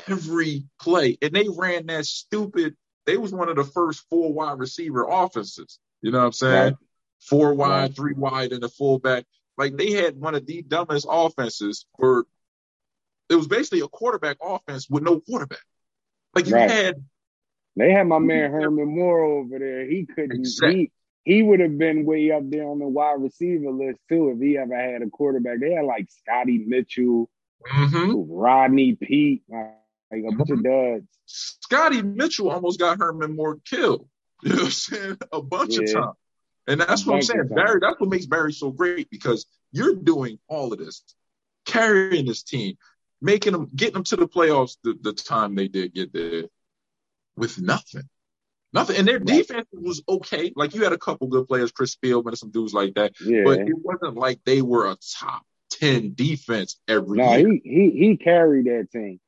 [0.07, 1.17] every play.
[1.21, 5.79] And they ran that stupid, they was one of the first four wide receiver offenses.
[6.01, 6.63] You know what I'm saying?
[6.63, 6.75] Right.
[7.19, 7.95] Four wide, Right.
[7.95, 9.25] three wide, and a fullback.
[9.57, 12.25] Like they had one of the dumbest offenses for
[13.29, 15.59] it was basically a quarterback offense with no quarterback.
[16.33, 16.69] Like you Right.
[16.71, 17.03] had
[17.79, 19.85] They had my man Herman Moore over there.
[19.85, 20.39] He couldn't.
[20.41, 20.91] Exactly.
[21.23, 24.41] He he would have been way up there on the wide receiver list too if
[24.41, 25.59] he ever had a quarterback.
[25.59, 27.29] They had like Scotty Mitchell,
[27.71, 28.25] mhm.
[28.27, 31.05] Rodney Peete, like, a bunch of duds.
[31.25, 34.07] Scotty Mitchell almost got Herman Moore killed.
[34.43, 35.17] You know what I'm saying?
[35.33, 35.93] A bunch of Yeah.
[35.93, 36.15] times.
[36.67, 37.49] And that's what I'm saying.
[37.49, 41.03] Barry, that's what makes Barry so great because you're doing all of this,
[41.65, 42.77] carrying this team,
[43.21, 46.45] making them, getting them to the playoffs the, the time they did get there
[47.39, 48.03] with nothing.
[48.71, 48.97] Nothing.
[48.97, 50.53] And their defense was okay.
[50.55, 53.13] Like you had a couple good players, Chris Spielman and some dudes like that.
[53.19, 53.41] Yeah.
[53.43, 57.47] But it wasn't like they were a top 10 defense every no, year.
[57.49, 59.19] he he he carried that team.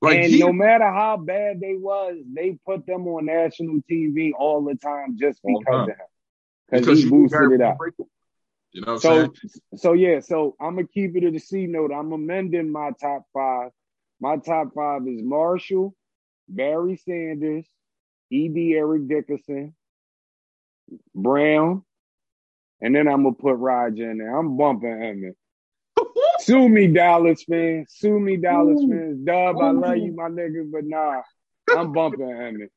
[0.00, 4.30] like and he, no matter how bad they was, they put them on national TV
[4.38, 5.80] all the time just because time.
[5.82, 5.96] of him.
[6.70, 7.78] Because he boosted it up.
[8.72, 9.32] You know what I'm So, saying?
[9.76, 11.92] so yeah, so I'm gonna keep it at the C note.
[11.92, 13.70] I'm amending my top five.
[14.20, 15.94] My top five is Marshall,
[16.48, 17.66] Barry Sanders,
[18.30, 18.74] E.D.
[18.74, 19.74] Eric Dickerson,
[21.14, 21.84] Brown,
[22.80, 24.36] and then I'm gonna put Roger in there.
[24.36, 25.34] I'm bumping Emmitt.
[26.40, 27.88] Sue me, Dallas fans.
[27.90, 28.88] Sue me, Dallas Ooh.
[28.88, 29.18] fans.
[29.24, 31.22] Dub, I love you, my nigga, but nah,
[31.70, 32.68] I'm bumping Emmitt.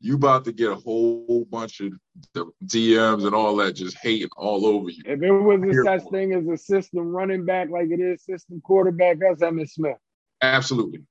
[0.00, 1.92] you about to get a whole bunch of
[2.32, 5.02] the DMs and all that just hating all over you.
[5.04, 8.60] If it was a such thing as a system running back like it is system
[8.62, 9.98] quarterback, that's Emmitt Smith.
[10.40, 11.02] Absolutely.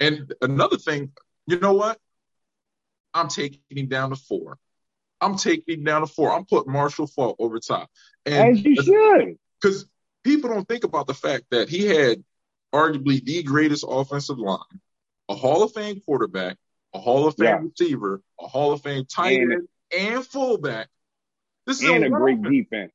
[0.00, 1.12] And another thing,
[1.46, 1.98] you know what?
[3.12, 4.58] I'm taking him down to four.
[5.20, 6.32] I'm taking him down to four.
[6.32, 7.90] I'm putting Marshall Faulk over top.
[8.24, 9.36] And As you should.
[9.60, 9.86] because
[10.24, 12.24] people don't think about the fact that he had
[12.72, 14.58] arguably the greatest offensive line,
[15.28, 16.56] a Hall of Fame quarterback,
[16.94, 17.60] a Hall of Fame Yeah.
[17.78, 20.88] receiver, a Hall of Fame tight end, and fullback.
[21.66, 22.92] This is and a great defense.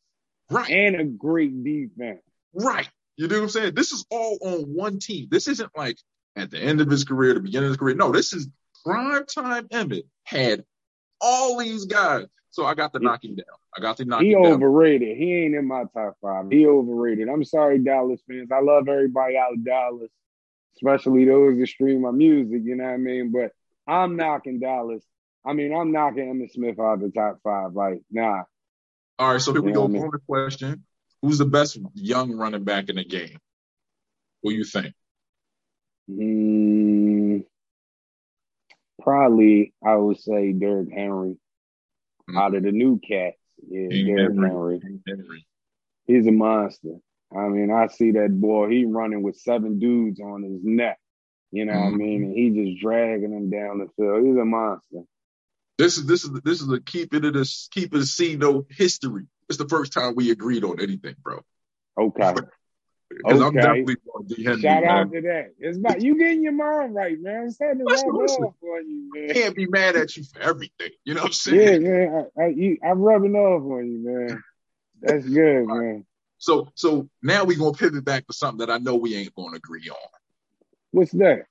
[0.50, 2.22] right, And a great defense.
[2.54, 2.90] right.
[3.18, 3.76] You know what I'm saying?
[3.76, 5.28] This is all on one team.
[5.30, 5.98] This isn't like
[6.36, 7.96] at the end of his career, the beginning of his career.
[7.96, 8.48] No, this is
[8.84, 9.68] prime time.
[9.70, 10.64] Emmitt had
[11.22, 12.26] all these guys.
[12.50, 13.46] So I got to knock him down.
[13.76, 14.46] I got to knock He him down.
[14.46, 15.18] He overrated.
[15.18, 16.46] He ain't in my top five.
[16.50, 17.28] He overrated.
[17.28, 18.50] I'm sorry, Dallas fans.
[18.52, 20.10] I love everybody out of Dallas,
[20.78, 22.62] especially those that stream my music.
[22.64, 23.32] You know what I mean?
[23.34, 23.52] But
[23.92, 25.04] I'm knocking Dallas.
[25.46, 27.74] I mean, I'm knocking Emmitt Smith out of the top five.
[27.74, 28.44] Like, nah.
[29.20, 29.84] All right, so here we go.
[29.84, 30.10] I mean?
[30.26, 30.86] Question:
[31.22, 33.38] Who's the best young running back in the game?
[34.42, 34.94] What do you think?
[36.10, 37.44] Mm,
[39.02, 41.38] probably, I would say Derrick Henry.
[42.30, 42.40] Mm.
[42.40, 43.38] Out of the new cats,
[43.70, 44.82] yeah, King Derrick Henry.
[45.08, 45.48] Henry.
[46.08, 46.96] He's a monster.
[47.36, 48.70] I mean, I see that boy.
[48.70, 50.98] He running with seven dudes on his neck.
[51.52, 51.98] You know what I Mhm.
[51.98, 52.24] mean?
[52.24, 54.26] And he just dragging them down the field.
[54.26, 55.04] He's a monster.
[55.78, 58.66] This is this is this is a keep it in a keep it C note
[58.70, 59.28] history.
[59.50, 61.42] It's the first time we agreed on anything, bro.
[61.98, 62.34] Okay.
[63.10, 63.62] Because I'm Okay.
[63.62, 64.62] definitely going D Henry.
[64.62, 64.92] Shout man.
[64.92, 65.54] out to that.
[65.60, 67.44] It's about you getting your mind right, man.
[67.44, 68.44] I'm starting to Listen, listen.
[68.46, 69.34] off on you, man.
[69.34, 70.92] Can't be mad at you for everything.
[71.04, 71.84] You know what I'm Yeah, saying?
[71.84, 72.28] man.
[72.38, 74.44] I, I, you, I'm rubbing off on you, man.
[75.02, 76.06] That's good, man.
[76.38, 79.58] So so now we're gonna pivot back to something that I know we ain't gonna
[79.58, 79.96] agree on.
[80.92, 81.46] What's that?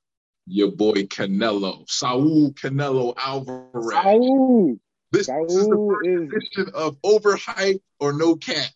[0.47, 3.95] Your boy Canelo, Saul Canelo Alvarez.
[3.95, 4.77] Saul.
[5.11, 8.69] This, this is the Saul is of overhype or no cap.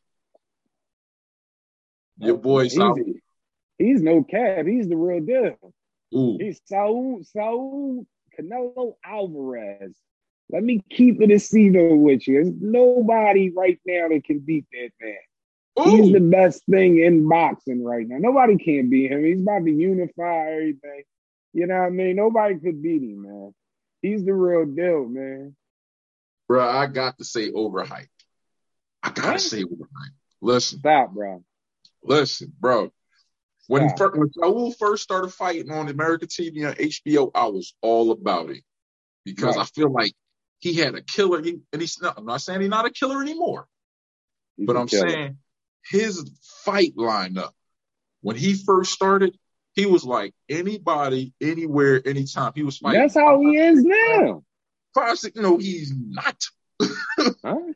[2.19, 2.99] Your boy he's, Saul.
[3.79, 4.67] he's no cap.
[4.67, 5.73] He's the real deal.
[6.15, 8.07] Ooh, He's Saul Saul
[8.39, 9.95] Canelo Alvarez.
[10.51, 12.35] Let me keep it a secret with you.
[12.43, 15.15] There's nobody right now that can beat that man.
[15.85, 18.17] He's the best thing in boxing right now.
[18.19, 19.25] Nobody can beat him.
[19.25, 21.03] He's about to unify everything.
[21.53, 22.17] You know what I mean?
[22.17, 23.55] Nobody could beat him, man.
[24.03, 25.55] He's the real deal, man.
[26.49, 28.09] Bro, I got to say overhyped.
[29.03, 29.41] I gotta What?
[29.41, 30.17] say overhyped.
[30.41, 31.45] Listen, Stop, bro.
[32.03, 32.91] Listen, bro.
[33.67, 33.99] When he Stop.
[33.99, 38.51] first, when Saul first started fighting on American TV on HBO, I was all about
[38.51, 38.63] it
[39.25, 39.63] because Right.
[39.63, 40.15] I feel like
[40.59, 41.43] he had a killer.
[41.43, 42.15] He, and he's not.
[42.17, 43.67] I'm not saying he's not a killer anymore,
[44.57, 45.11] He's but I'm killer.
[45.11, 45.39] saying
[45.85, 46.31] his
[46.65, 47.51] fight lineup
[48.23, 49.37] when he first started,
[49.75, 52.53] he was like anybody, anywhere, anytime.
[52.55, 53.01] He was fighting.
[53.03, 54.43] that's how he is now.
[54.95, 56.43] Five, six, no, he's not.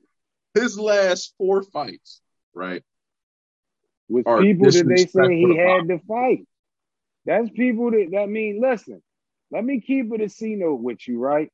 [0.55, 2.21] His last four fights,
[2.55, 2.83] right?
[4.13, 6.47] Was people that they say he had to fight.
[7.25, 9.03] That's people that that mean, listen,
[9.51, 11.51] let me keep it a C note with you, right?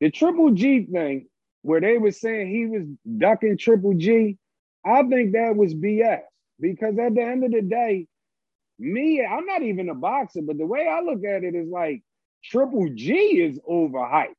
[0.00, 1.26] The triple G thing,
[1.62, 2.86] where they were saying he was
[3.18, 4.36] ducking triple G,
[4.84, 6.20] I think that was BS.
[6.60, 8.06] Because at the end of the day,
[8.78, 12.02] me, I'm not even a boxer, but the way I look at it is like
[12.44, 14.34] Triple G is overhyped.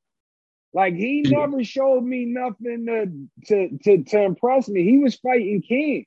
[0.73, 4.83] Like he never showed me nothing to, to to to impress me.
[4.83, 6.05] He was fighting kings.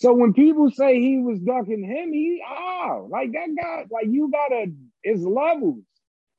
[0.00, 4.30] So when people say he was ducking him, he oh, like that guy, like you
[4.30, 4.72] gotta
[5.02, 5.84] it's levels.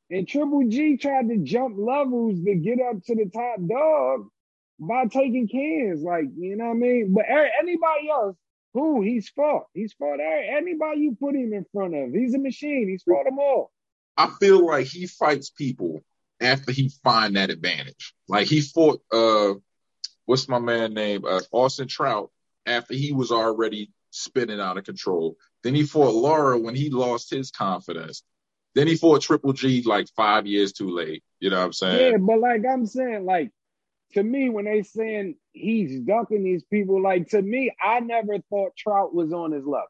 [0.09, 4.27] And Triple G tried to jump levels to get up to the top dog
[4.79, 6.01] by taking cans.
[6.01, 7.13] Like, you know what I mean?
[7.13, 8.35] But anybody else,
[8.73, 9.65] who he's fought.
[9.75, 12.11] He's fought anybody you put him in front of.
[12.13, 12.89] He's a machine.
[12.89, 13.71] He's fought them all.
[14.17, 16.01] I feel like he fights people
[16.41, 18.15] after he find that advantage.
[18.27, 19.53] Like he fought uh
[20.25, 21.25] what's my man name?
[21.25, 22.31] Uh, Austin Trout
[22.65, 25.35] after he was already spinning out of control.
[25.63, 28.23] Then he fought Lara when he lost his confidence.
[28.73, 31.23] Then he fought Triple G like five years too late.
[31.39, 32.11] You know what I'm saying?
[32.11, 33.51] Yeah, but like I'm saying, like
[34.13, 38.75] to me, when they saying he's dunking these people, like to me, I never thought
[38.77, 39.87] Trout was on his level.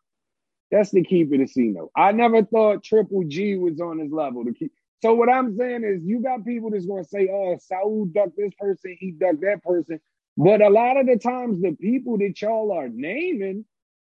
[0.72, 1.92] That's the key for the casino.
[1.96, 4.46] I never thought Triple G was on his level.
[4.46, 4.72] To keep.
[5.04, 8.38] So what I'm saying is, you got people that's going to say, "Oh, Saul ducked
[8.38, 10.00] this person, he ducked that person,"
[10.38, 13.66] but a lot of the times, the people that y'all are naming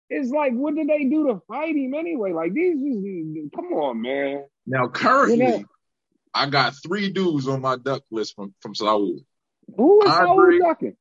[0.09, 2.33] is like, what did they do to fight him anyway?
[2.33, 4.45] Like these, just, come on, man.
[4.65, 5.63] Now currently, you know,
[6.33, 9.19] I got three dudes on my duck list from from Saul.
[9.75, 10.95] Who is Andre, Saul ducking?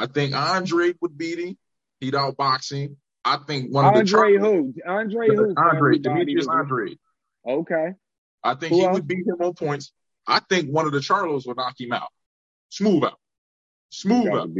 [0.00, 1.58] I think Andre would beat him.
[2.00, 2.96] He'd outbox him.
[3.24, 4.74] I think one Andre of the Andre who?
[4.86, 5.54] Andre who?
[5.56, 6.98] Andre Demetrius Andrade.
[7.46, 7.94] Okay.
[8.42, 8.94] I think who he else?
[8.94, 9.92] would beat him on points.
[10.26, 12.08] I think one of the Charlos would knock him out.
[12.70, 13.18] Smooth out.
[13.90, 14.50] Smooth you out.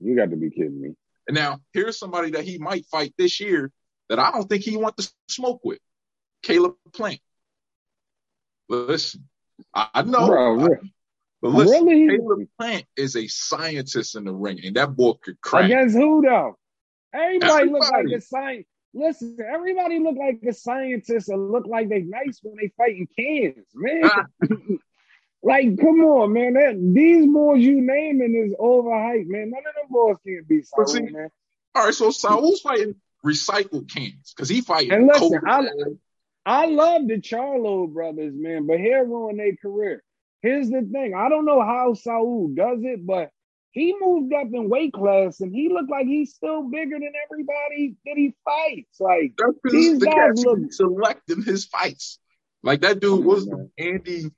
[0.00, 0.94] you got to be kidding me.
[1.26, 3.72] And now here's somebody that he might fight this year
[4.08, 5.78] that I don't think he want to smoke with.
[6.42, 7.20] Caleb Plant.
[8.68, 9.24] Listen,
[9.74, 10.68] I know, Bro, I,
[11.40, 12.18] but listen, really?
[12.18, 15.64] Caleb Plant is a scientist in the ring, and that boy could crack.
[15.64, 16.56] Against who though?
[17.12, 17.70] Everybody, everybody.
[17.70, 18.68] look like a scientist.
[18.94, 23.66] Listen, everybody look like a scientist and look like they nice when they fighting cans,
[23.74, 24.02] man.
[24.04, 24.24] Ah.
[25.46, 26.54] like, come on, man.
[26.54, 29.50] That, these boys you naming is overhyped, man.
[29.50, 31.28] None of them boys can't be Saul, see, man.
[31.74, 34.92] All right, so Saul's fighting recycled cans because he fighting.
[34.92, 35.68] And listen, I,
[36.44, 40.02] I love the Charlo brothers, man, but here ruin their career.
[40.42, 43.30] Here's the thing: I don't know how Saul does it, but
[43.70, 47.94] he moved up in weight class and he looked like he's still bigger than everybody
[48.04, 48.98] that he fights.
[48.98, 52.18] Like these the guys look selecting his fights.
[52.64, 54.32] Like that dude was Andy,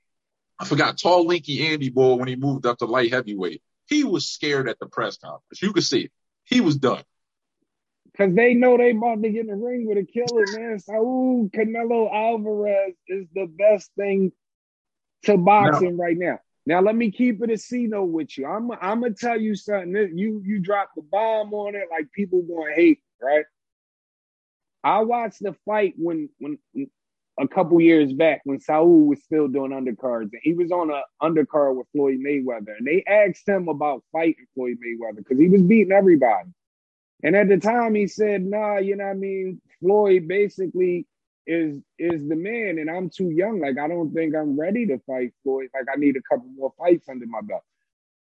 [0.59, 3.61] I forgot, tall, linky Andy boy when he moved up to light heavyweight.
[3.87, 5.61] He was scared at the press conference.
[5.61, 6.11] You could see it.
[6.43, 7.03] He was done.
[8.17, 10.77] Cause they know they about to get in the ring with a killer, man.
[10.79, 14.33] Saul Canelo Alvarez is the best thing
[15.23, 16.03] to boxing no.
[16.03, 16.39] right now.
[16.65, 18.45] Now let me keep it a C note with you.
[18.45, 19.93] I'm I'm gonna tell you something.
[20.15, 23.45] You you drop the bomb on it, like people gonna hate, right?
[24.83, 26.57] I watched the fight when when
[27.39, 31.01] a couple years back when Saul was still doing undercards, and he was on an
[31.21, 35.61] undercard with Floyd Mayweather, and they asked him about fighting Floyd Mayweather because he was
[35.61, 36.49] beating everybody.
[37.23, 41.07] And at the time, he said, "Nah, you know what I mean." Floyd basically
[41.47, 43.59] is is the man, and I'm too young.
[43.59, 45.69] Like I don't think I'm ready to fight Floyd.
[45.73, 47.63] Like I need a couple more fights under my belt.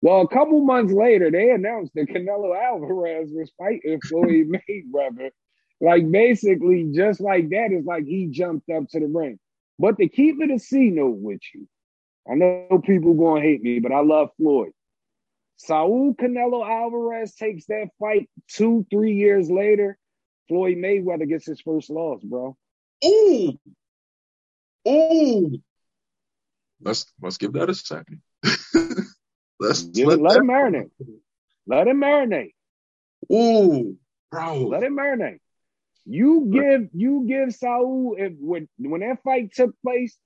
[0.01, 5.31] Well, a couple months later, they announced that Canelo Alvarez was fighting Floyd Mayweather.
[5.81, 9.39] Like basically, just like that, is like he jumped up to the ring.
[9.79, 11.68] But to keep it a C note with you,
[12.31, 14.72] I know people gonna hate me, but I love Floyd.
[15.57, 19.99] Saul Canelo Alvarez takes that fight two, three years later.
[20.49, 22.57] Floyd Mayweather gets his first loss, bro.
[23.05, 23.59] Ooh.
[24.89, 25.59] Ooh.
[26.81, 28.22] Let's let's give that a second.
[29.61, 30.91] let's give let, it, let him marinate.
[31.66, 32.55] Let him marinate.
[33.33, 33.97] Ooh,
[34.31, 34.68] bro.
[34.68, 35.41] Let him marinate.
[36.11, 40.16] You give you give Saul if when when that fight took place,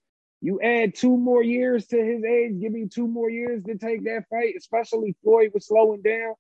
[0.41, 4.27] you add two more years to his age, giving two more years to take that
[4.31, 6.35] fight, especially Floyd was slowing down.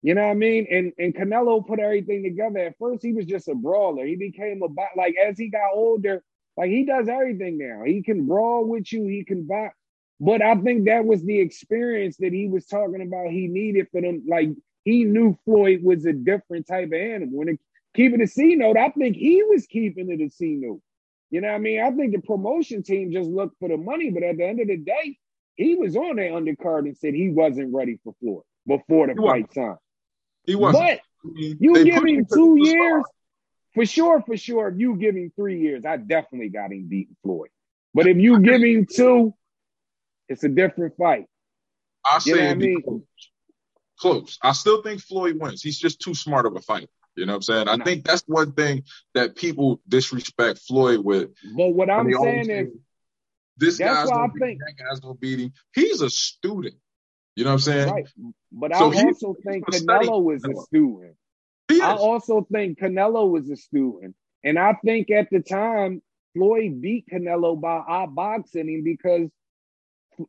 [0.00, 0.66] You know what I mean?
[0.70, 2.60] And and Canelo put everything together.
[2.60, 4.06] At first, he was just a brawler.
[4.06, 6.22] He became a like as he got older,
[6.56, 7.82] like he does everything now.
[7.84, 9.06] He can brawl with you.
[9.06, 9.74] He can box.
[10.18, 13.30] But I think that was the experience that he was talking about.
[13.32, 14.24] He needed for them.
[14.26, 14.48] Like
[14.84, 17.42] he knew Floyd was a different type of animal.
[17.48, 17.60] It,
[17.96, 20.80] keeping a C note, I think he was keeping it a C note.
[21.30, 21.80] You know what I mean?
[21.80, 24.68] I think the promotion team just looked for the money, but at the end of
[24.68, 25.18] the day,
[25.54, 29.52] he was on that undercard and said he wasn't ready for Floyd before the fight
[29.52, 29.76] time.
[30.44, 31.00] He wasn't.
[31.24, 33.04] But You give him two years,
[33.74, 34.68] for sure, for sure.
[34.68, 37.48] If you give him three years, I definitely got him beating Floyd.
[37.94, 39.34] But if you give him two,
[40.28, 41.26] it's a different fight.
[42.04, 42.82] I say I mean?
[42.82, 43.02] close.
[43.98, 44.38] close.
[44.42, 45.62] I still think Floyd wins.
[45.62, 46.86] He's just too smart of a fighter.
[47.16, 47.68] You know what I'm saying?
[47.68, 51.30] I think that's one thing that people disrespect Floyd with.
[51.56, 52.68] But what I'm saying is,
[53.56, 55.52] this guy's gonna beat think, that guy's gonna beat him.
[55.74, 56.74] He's a student.
[57.34, 57.90] You know what I'm saying?
[57.90, 58.08] Right.
[58.52, 61.16] But so I also think Canelo was a student.
[61.70, 64.14] I also think Canelo was a student.
[64.44, 66.02] And I think at the time,
[66.34, 69.30] Floyd beat Canelo by outboxing him because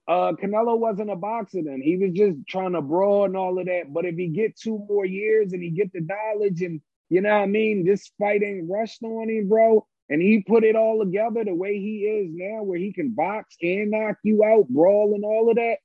[0.07, 1.81] uh, Canelo wasn't a boxer then.
[1.81, 3.93] He was just trying to brawl and all of that.
[3.93, 7.29] But if he get two more years and he get the knowledge and you know
[7.29, 9.85] what I mean, this fight ain't rushed on him, bro.
[10.09, 13.55] And he put it all together the way he is now, where he can box
[13.61, 15.77] and knock you out, brawl and all of that.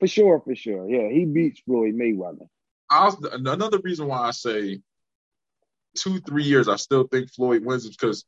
[0.00, 0.88] For sure, for sure.
[0.88, 2.48] Yeah, he beats Floyd Mayweather.
[2.90, 4.80] I another reason why I say
[5.96, 8.24] two, three years, I still think Floyd wins is because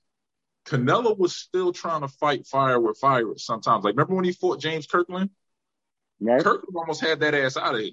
[0.66, 3.84] Canelo was still trying to fight fire with fire sometimes.
[3.84, 5.30] Like, remember when he fought James Kirkland?
[6.20, 6.42] Right.
[6.42, 7.92] Kirkland almost had that ass out of here.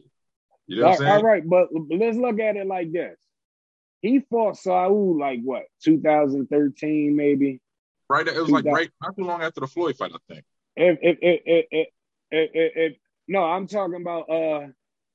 [0.68, 1.18] You know all, what I'm saying?
[1.18, 3.18] All right, but let's look at it like this.
[4.02, 7.62] He fought Saul like what, 2013 maybe?
[8.10, 8.28] Right.
[8.28, 10.46] It was like right not too long after the Floyd fight, I think.
[10.76, 12.98] If if if if, if, if, if
[13.28, 14.68] no, I'm talking about uh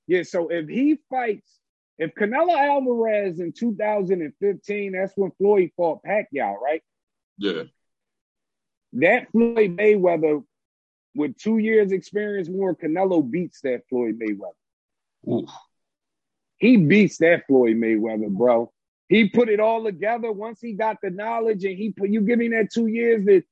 [0.07, 1.59] yeah, so if he fights
[1.99, 6.83] if Canelo Alvarez in 2015, that's when Floyd fought Pacquiao, right?
[7.39, 7.63] Yeah.
[8.95, 10.43] That Floyd Mayweather
[11.15, 15.33] with two years experience more, Canelo beats that Floyd Mayweather.
[15.33, 15.51] Oof.
[16.59, 18.73] He beats that Floyd Mayweather, bro.
[19.09, 22.41] He put it all together once he got the knowledge and he put you give
[22.41, 23.43] him that two years to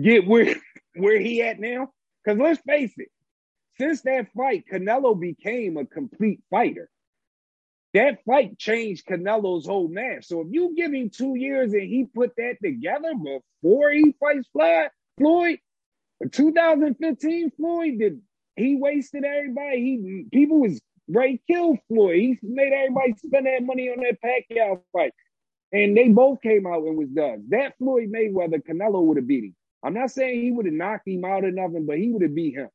[0.00, 0.54] get where
[0.94, 1.90] where he at now.
[2.24, 3.08] Because let's face it,
[3.78, 6.90] since that fight, Canelo became a complete fighter.
[7.92, 10.26] That fight changed Canelo's whole match.
[10.26, 14.48] So if you give him two years and he put that together before he fights
[14.52, 15.58] Floyd, Floyd,
[16.30, 18.20] 2015 Floyd did
[18.56, 19.76] he wasted everybody.
[19.78, 22.16] He people was Ray killed Floyd.
[22.16, 25.12] He made everybody spend that money on that Pacquiao fight.
[25.72, 27.46] And they both came out and was done.
[27.48, 29.56] That Floyd Mayweather, Canelo would have beat him.
[29.82, 32.34] I'm not saying he would have knocked him out or nothing, but he would have
[32.34, 32.68] beat him.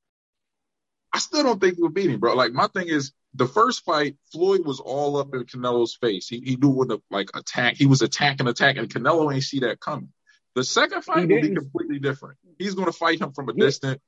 [1.14, 2.36] I still don't think he would beat him, bro.
[2.36, 6.28] Like my thing is the first fight, Floyd was all up in Canelo's face.
[6.28, 7.76] He he knew when to like attack.
[7.76, 8.86] He was attacking, attacking.
[8.88, 10.10] Canelo ain't see that coming.
[10.56, 12.38] The second fight will be completely different.
[12.58, 13.66] He's going to fight him from a yeah.
[13.66, 14.02] distance.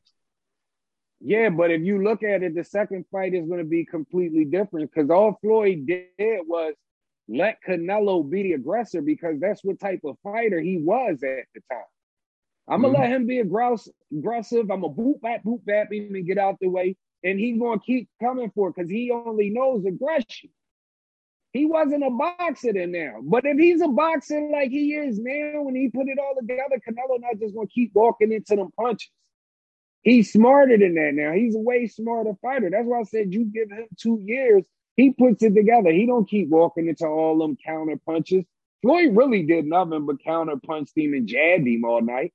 [1.19, 4.45] Yeah, but if you look at it, the second fight is going to be completely
[4.45, 6.07] different because all Floyd did
[6.45, 6.73] was
[7.27, 11.61] let Canelo be the aggressor because that's what type of fighter he was at the
[11.69, 11.83] time.
[12.69, 13.01] I'm gonna mm-hmm.
[13.01, 14.69] let him be aggressive.
[14.71, 16.95] I'm gonna boot back, boot back him and get out the way
[17.27, 20.49] and he's going to keep coming for it because he only knows aggression.
[21.51, 25.63] He wasn't a boxer then now, but if he's a boxer like he is now,
[25.63, 28.69] when he put it all together, Canelo not just going to keep walking into them
[28.79, 29.09] punches.
[30.03, 31.33] He's smarter than that now.
[31.33, 32.69] He's a way smarter fighter.
[32.69, 34.63] That's why I said you give him two years,
[34.95, 35.91] he puts it together.
[35.91, 38.45] He don't keep walking into all them counter punches.
[38.81, 42.33] Floyd really did nothing but counter punch him and jab him all night.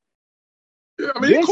[0.99, 1.47] Yeah, I mean, this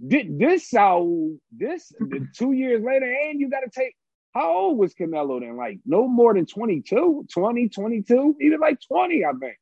[0.00, 1.92] this Saul, this
[2.36, 3.94] two years later, and you got to take.
[4.34, 5.56] How old was Canelo then?
[5.56, 9.56] Like no more than 22, 20, 22, even like 20, I think.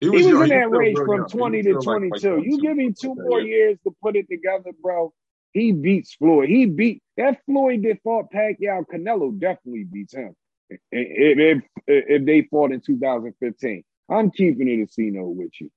[0.00, 1.28] He was, he was in that range from young.
[1.28, 2.10] 20 to 22.
[2.10, 5.12] Like, like you give him two more years to put it together, bro.
[5.52, 6.48] He beats Floyd.
[6.48, 8.84] He beat that Floyd that fought Pacquiao.
[8.86, 10.34] Canelo definitely beats him.
[10.70, 15.70] If, if, if they fought in 2015, I'm keeping it a C note with you.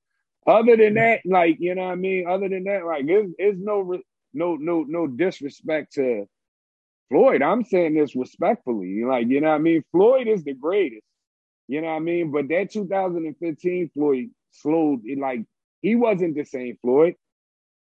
[0.45, 2.27] Other than that, like you know what I mean.
[2.27, 3.99] Other than that, like it's, it's no
[4.33, 6.25] no no no disrespect to
[7.09, 7.41] Floyd.
[7.41, 9.03] I'm saying this respectfully.
[9.05, 9.83] Like you know what I mean.
[9.91, 11.05] Floyd is the greatest.
[11.67, 12.31] You know what I mean.
[12.31, 15.17] But that 2015 Floyd slowed it.
[15.19, 15.45] Like
[15.81, 17.15] he wasn't the same Floyd.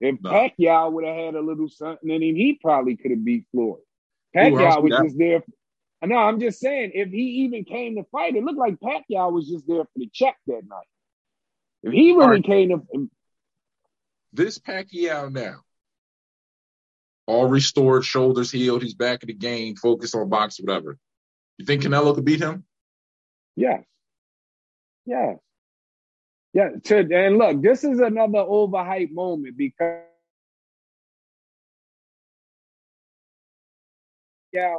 [0.02, 0.32] If no.
[0.32, 3.82] Pacquiao would have had a little something in him, he probably could have beat Floyd.
[4.36, 5.43] Pacquiao was just there.
[6.04, 9.47] No, I'm just saying, if he even came to fight, it looked like Pacquiao was
[9.47, 10.88] just there for the check that night.
[11.84, 12.44] If he really right.
[12.44, 13.10] came to
[14.34, 15.62] this Pacquiao now,
[17.26, 20.98] all restored, shoulders healed, he's back in the game, focused on box, whatever.
[21.58, 22.66] You think Canelo could beat him?
[23.56, 23.84] Yes.
[25.06, 25.38] Yes.
[26.54, 26.70] Yeah.
[26.86, 30.04] To, and look, this is another overhyped moment because
[34.52, 34.78] yeah,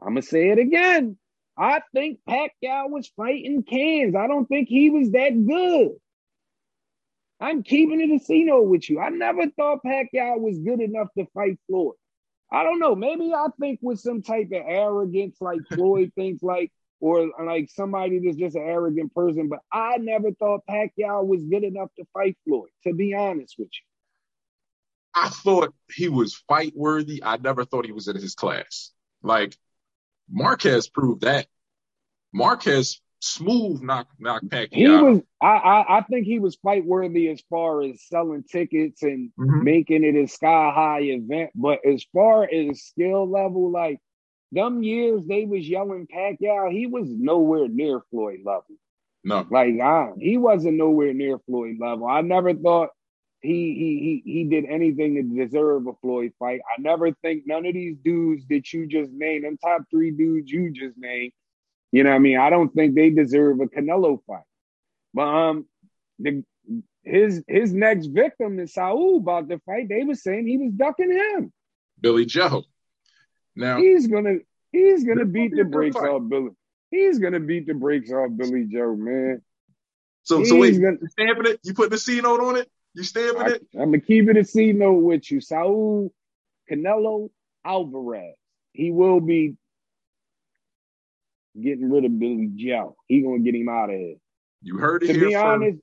[0.00, 1.16] I'm gonna say it again.
[1.56, 4.14] I think Pacquiao was fighting cans.
[4.14, 5.92] I don't think he was that good.
[7.40, 9.00] I'm keeping it a C note with you.
[9.00, 11.96] I never thought Pacquiao was good enough to fight Floyd.
[12.50, 12.94] I don't know.
[12.94, 18.20] Maybe I think with some type of arrogance, like Floyd thinks like or like somebody
[18.20, 22.38] that's just an arrogant person, but I never thought Pacquiao was good enough to fight
[22.46, 23.84] Floyd, to be honest with you.
[25.14, 27.22] I thought he was fight worthy.
[27.22, 28.92] I never thought he was in his class.
[29.22, 29.56] Like
[30.30, 31.46] Marquez proved that.
[32.32, 34.68] Marquez smooth knock knock Pacquiao.
[34.70, 39.02] He was I, I, I think he was fight worthy as far as selling tickets
[39.02, 39.64] and mm-hmm.
[39.64, 41.50] making it a sky high event.
[41.54, 43.98] But as far as skill level, like
[44.52, 48.76] them years they was yelling Pacquiao, he was nowhere near Floyd level.
[49.24, 49.46] No.
[49.50, 52.06] Like I, he wasn't nowhere near Floyd level.
[52.06, 52.90] I never thought
[53.42, 56.60] he he he he did anything to deserve a Floyd fight.
[56.70, 60.50] I never think none of these dudes that you just named, them top three dudes
[60.50, 61.32] you just named,
[61.92, 62.38] you know what I mean?
[62.38, 64.42] I don't think they deserve a Canelo fight.
[65.14, 65.66] But um
[66.18, 66.44] the
[67.04, 69.88] his his next victim is Saul about the fight.
[69.88, 71.52] They were saying he was ducking him.
[72.00, 72.64] Billy Joe.
[73.54, 74.38] Now he's gonna
[74.72, 76.50] he's gonna beat the brakes off Billy.
[76.90, 79.42] He's gonna beat the brakes off Billy Joe, man.
[80.24, 81.60] So so wait, gonna, you stamping it?
[81.62, 82.68] You put the C note on it?
[82.94, 83.66] You stamping I, it?
[83.74, 85.40] I'm gonna keep it a C note with you.
[85.40, 86.12] Saul
[86.70, 87.30] Canelo
[87.64, 88.34] Alvarez.
[88.72, 89.56] He will be
[91.60, 92.96] getting rid of Billy Joe.
[93.08, 94.16] He gonna get him out of here.
[94.62, 95.36] You heard it to be first.
[95.36, 95.78] honest,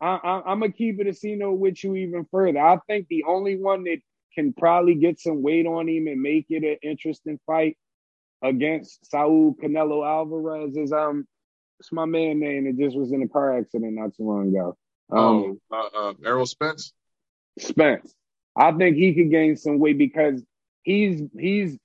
[0.00, 2.58] I, am gonna keep it a note with you even further.
[2.58, 3.98] I think the only one that
[4.34, 7.76] can probably get some weight on him and make it an interesting fight
[8.42, 11.26] against Saul Canelo Alvarez is um
[11.80, 14.76] it's my man name that just was in a car accident not too long ago.
[15.10, 16.92] Um, oh, uh, uh, Errol Spence.
[17.58, 18.14] Spence.
[18.56, 20.42] I think he could gain some weight because
[20.82, 21.78] he's he's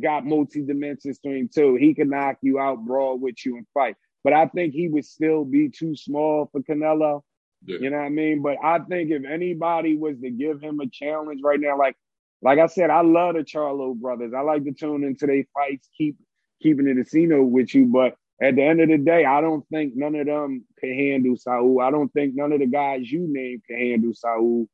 [0.00, 1.76] got multi dimensions to him too.
[1.76, 3.96] He can knock you out, brawl with you, and fight.
[4.24, 7.22] But I think he would still be too small for Canelo.
[7.64, 7.78] Yeah.
[7.80, 8.42] You know what I mean?
[8.42, 11.96] But I think if anybody was to give him a challenge right now, like
[12.42, 14.32] like I said, I love the Charlo brothers.
[14.36, 16.16] I like to tune into their fights, keep
[16.60, 17.86] keeping it a casino with you.
[17.86, 21.36] But at the end of the day, I don't think none of them can handle
[21.36, 21.80] Saul.
[21.80, 24.66] I don't think none of the guys you named can handle Saul.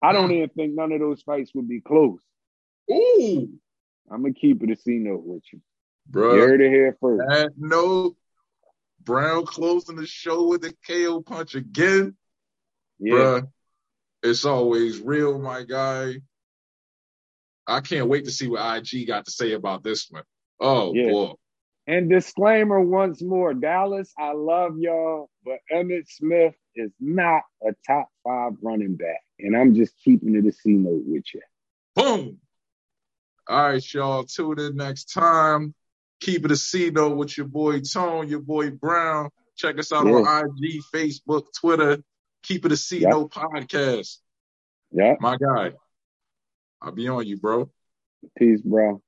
[0.00, 0.32] I don't mm-hmm.
[0.34, 2.20] even think none of those fights would be close.
[2.90, 3.48] Ooh.
[4.10, 5.60] I'm gonna keep it a C note with you.
[6.08, 6.34] Bro.
[6.34, 7.22] You heard it here first.
[7.28, 8.16] That note,
[9.02, 12.16] Brown closing the show with a KO punch again.
[12.98, 13.14] Yeah.
[13.14, 13.48] Bruh,
[14.22, 16.16] it's always real, my guy.
[17.66, 20.24] I can't wait to see what IG got to say about this one.
[20.60, 21.10] Oh yeah.
[21.10, 21.32] boy.
[21.86, 28.08] And disclaimer once more, Dallas, I love y'all, but Emmitt Smith is not a top
[28.22, 29.20] five running back.
[29.38, 31.40] And I'm just keeping it a C note with you.
[31.94, 32.38] Boom.
[33.48, 34.24] All right, y'all.
[34.24, 35.74] Tune in next time.
[36.20, 39.30] Keep it a C note with your boy Tone, your boy Brown.
[39.56, 40.12] Check us out yeah.
[40.12, 41.98] on IG, Facebook, Twitter.
[42.42, 43.12] Keep it a C yep.
[43.12, 44.18] podcast.
[44.92, 45.14] Yeah.
[45.20, 45.72] My guy.
[46.82, 47.70] I'll be on you, bro.
[48.36, 48.88] Peace, bro.
[48.90, 49.00] All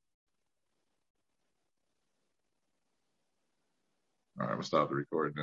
[4.39, 5.39] right, I'm gonna stop the recording now.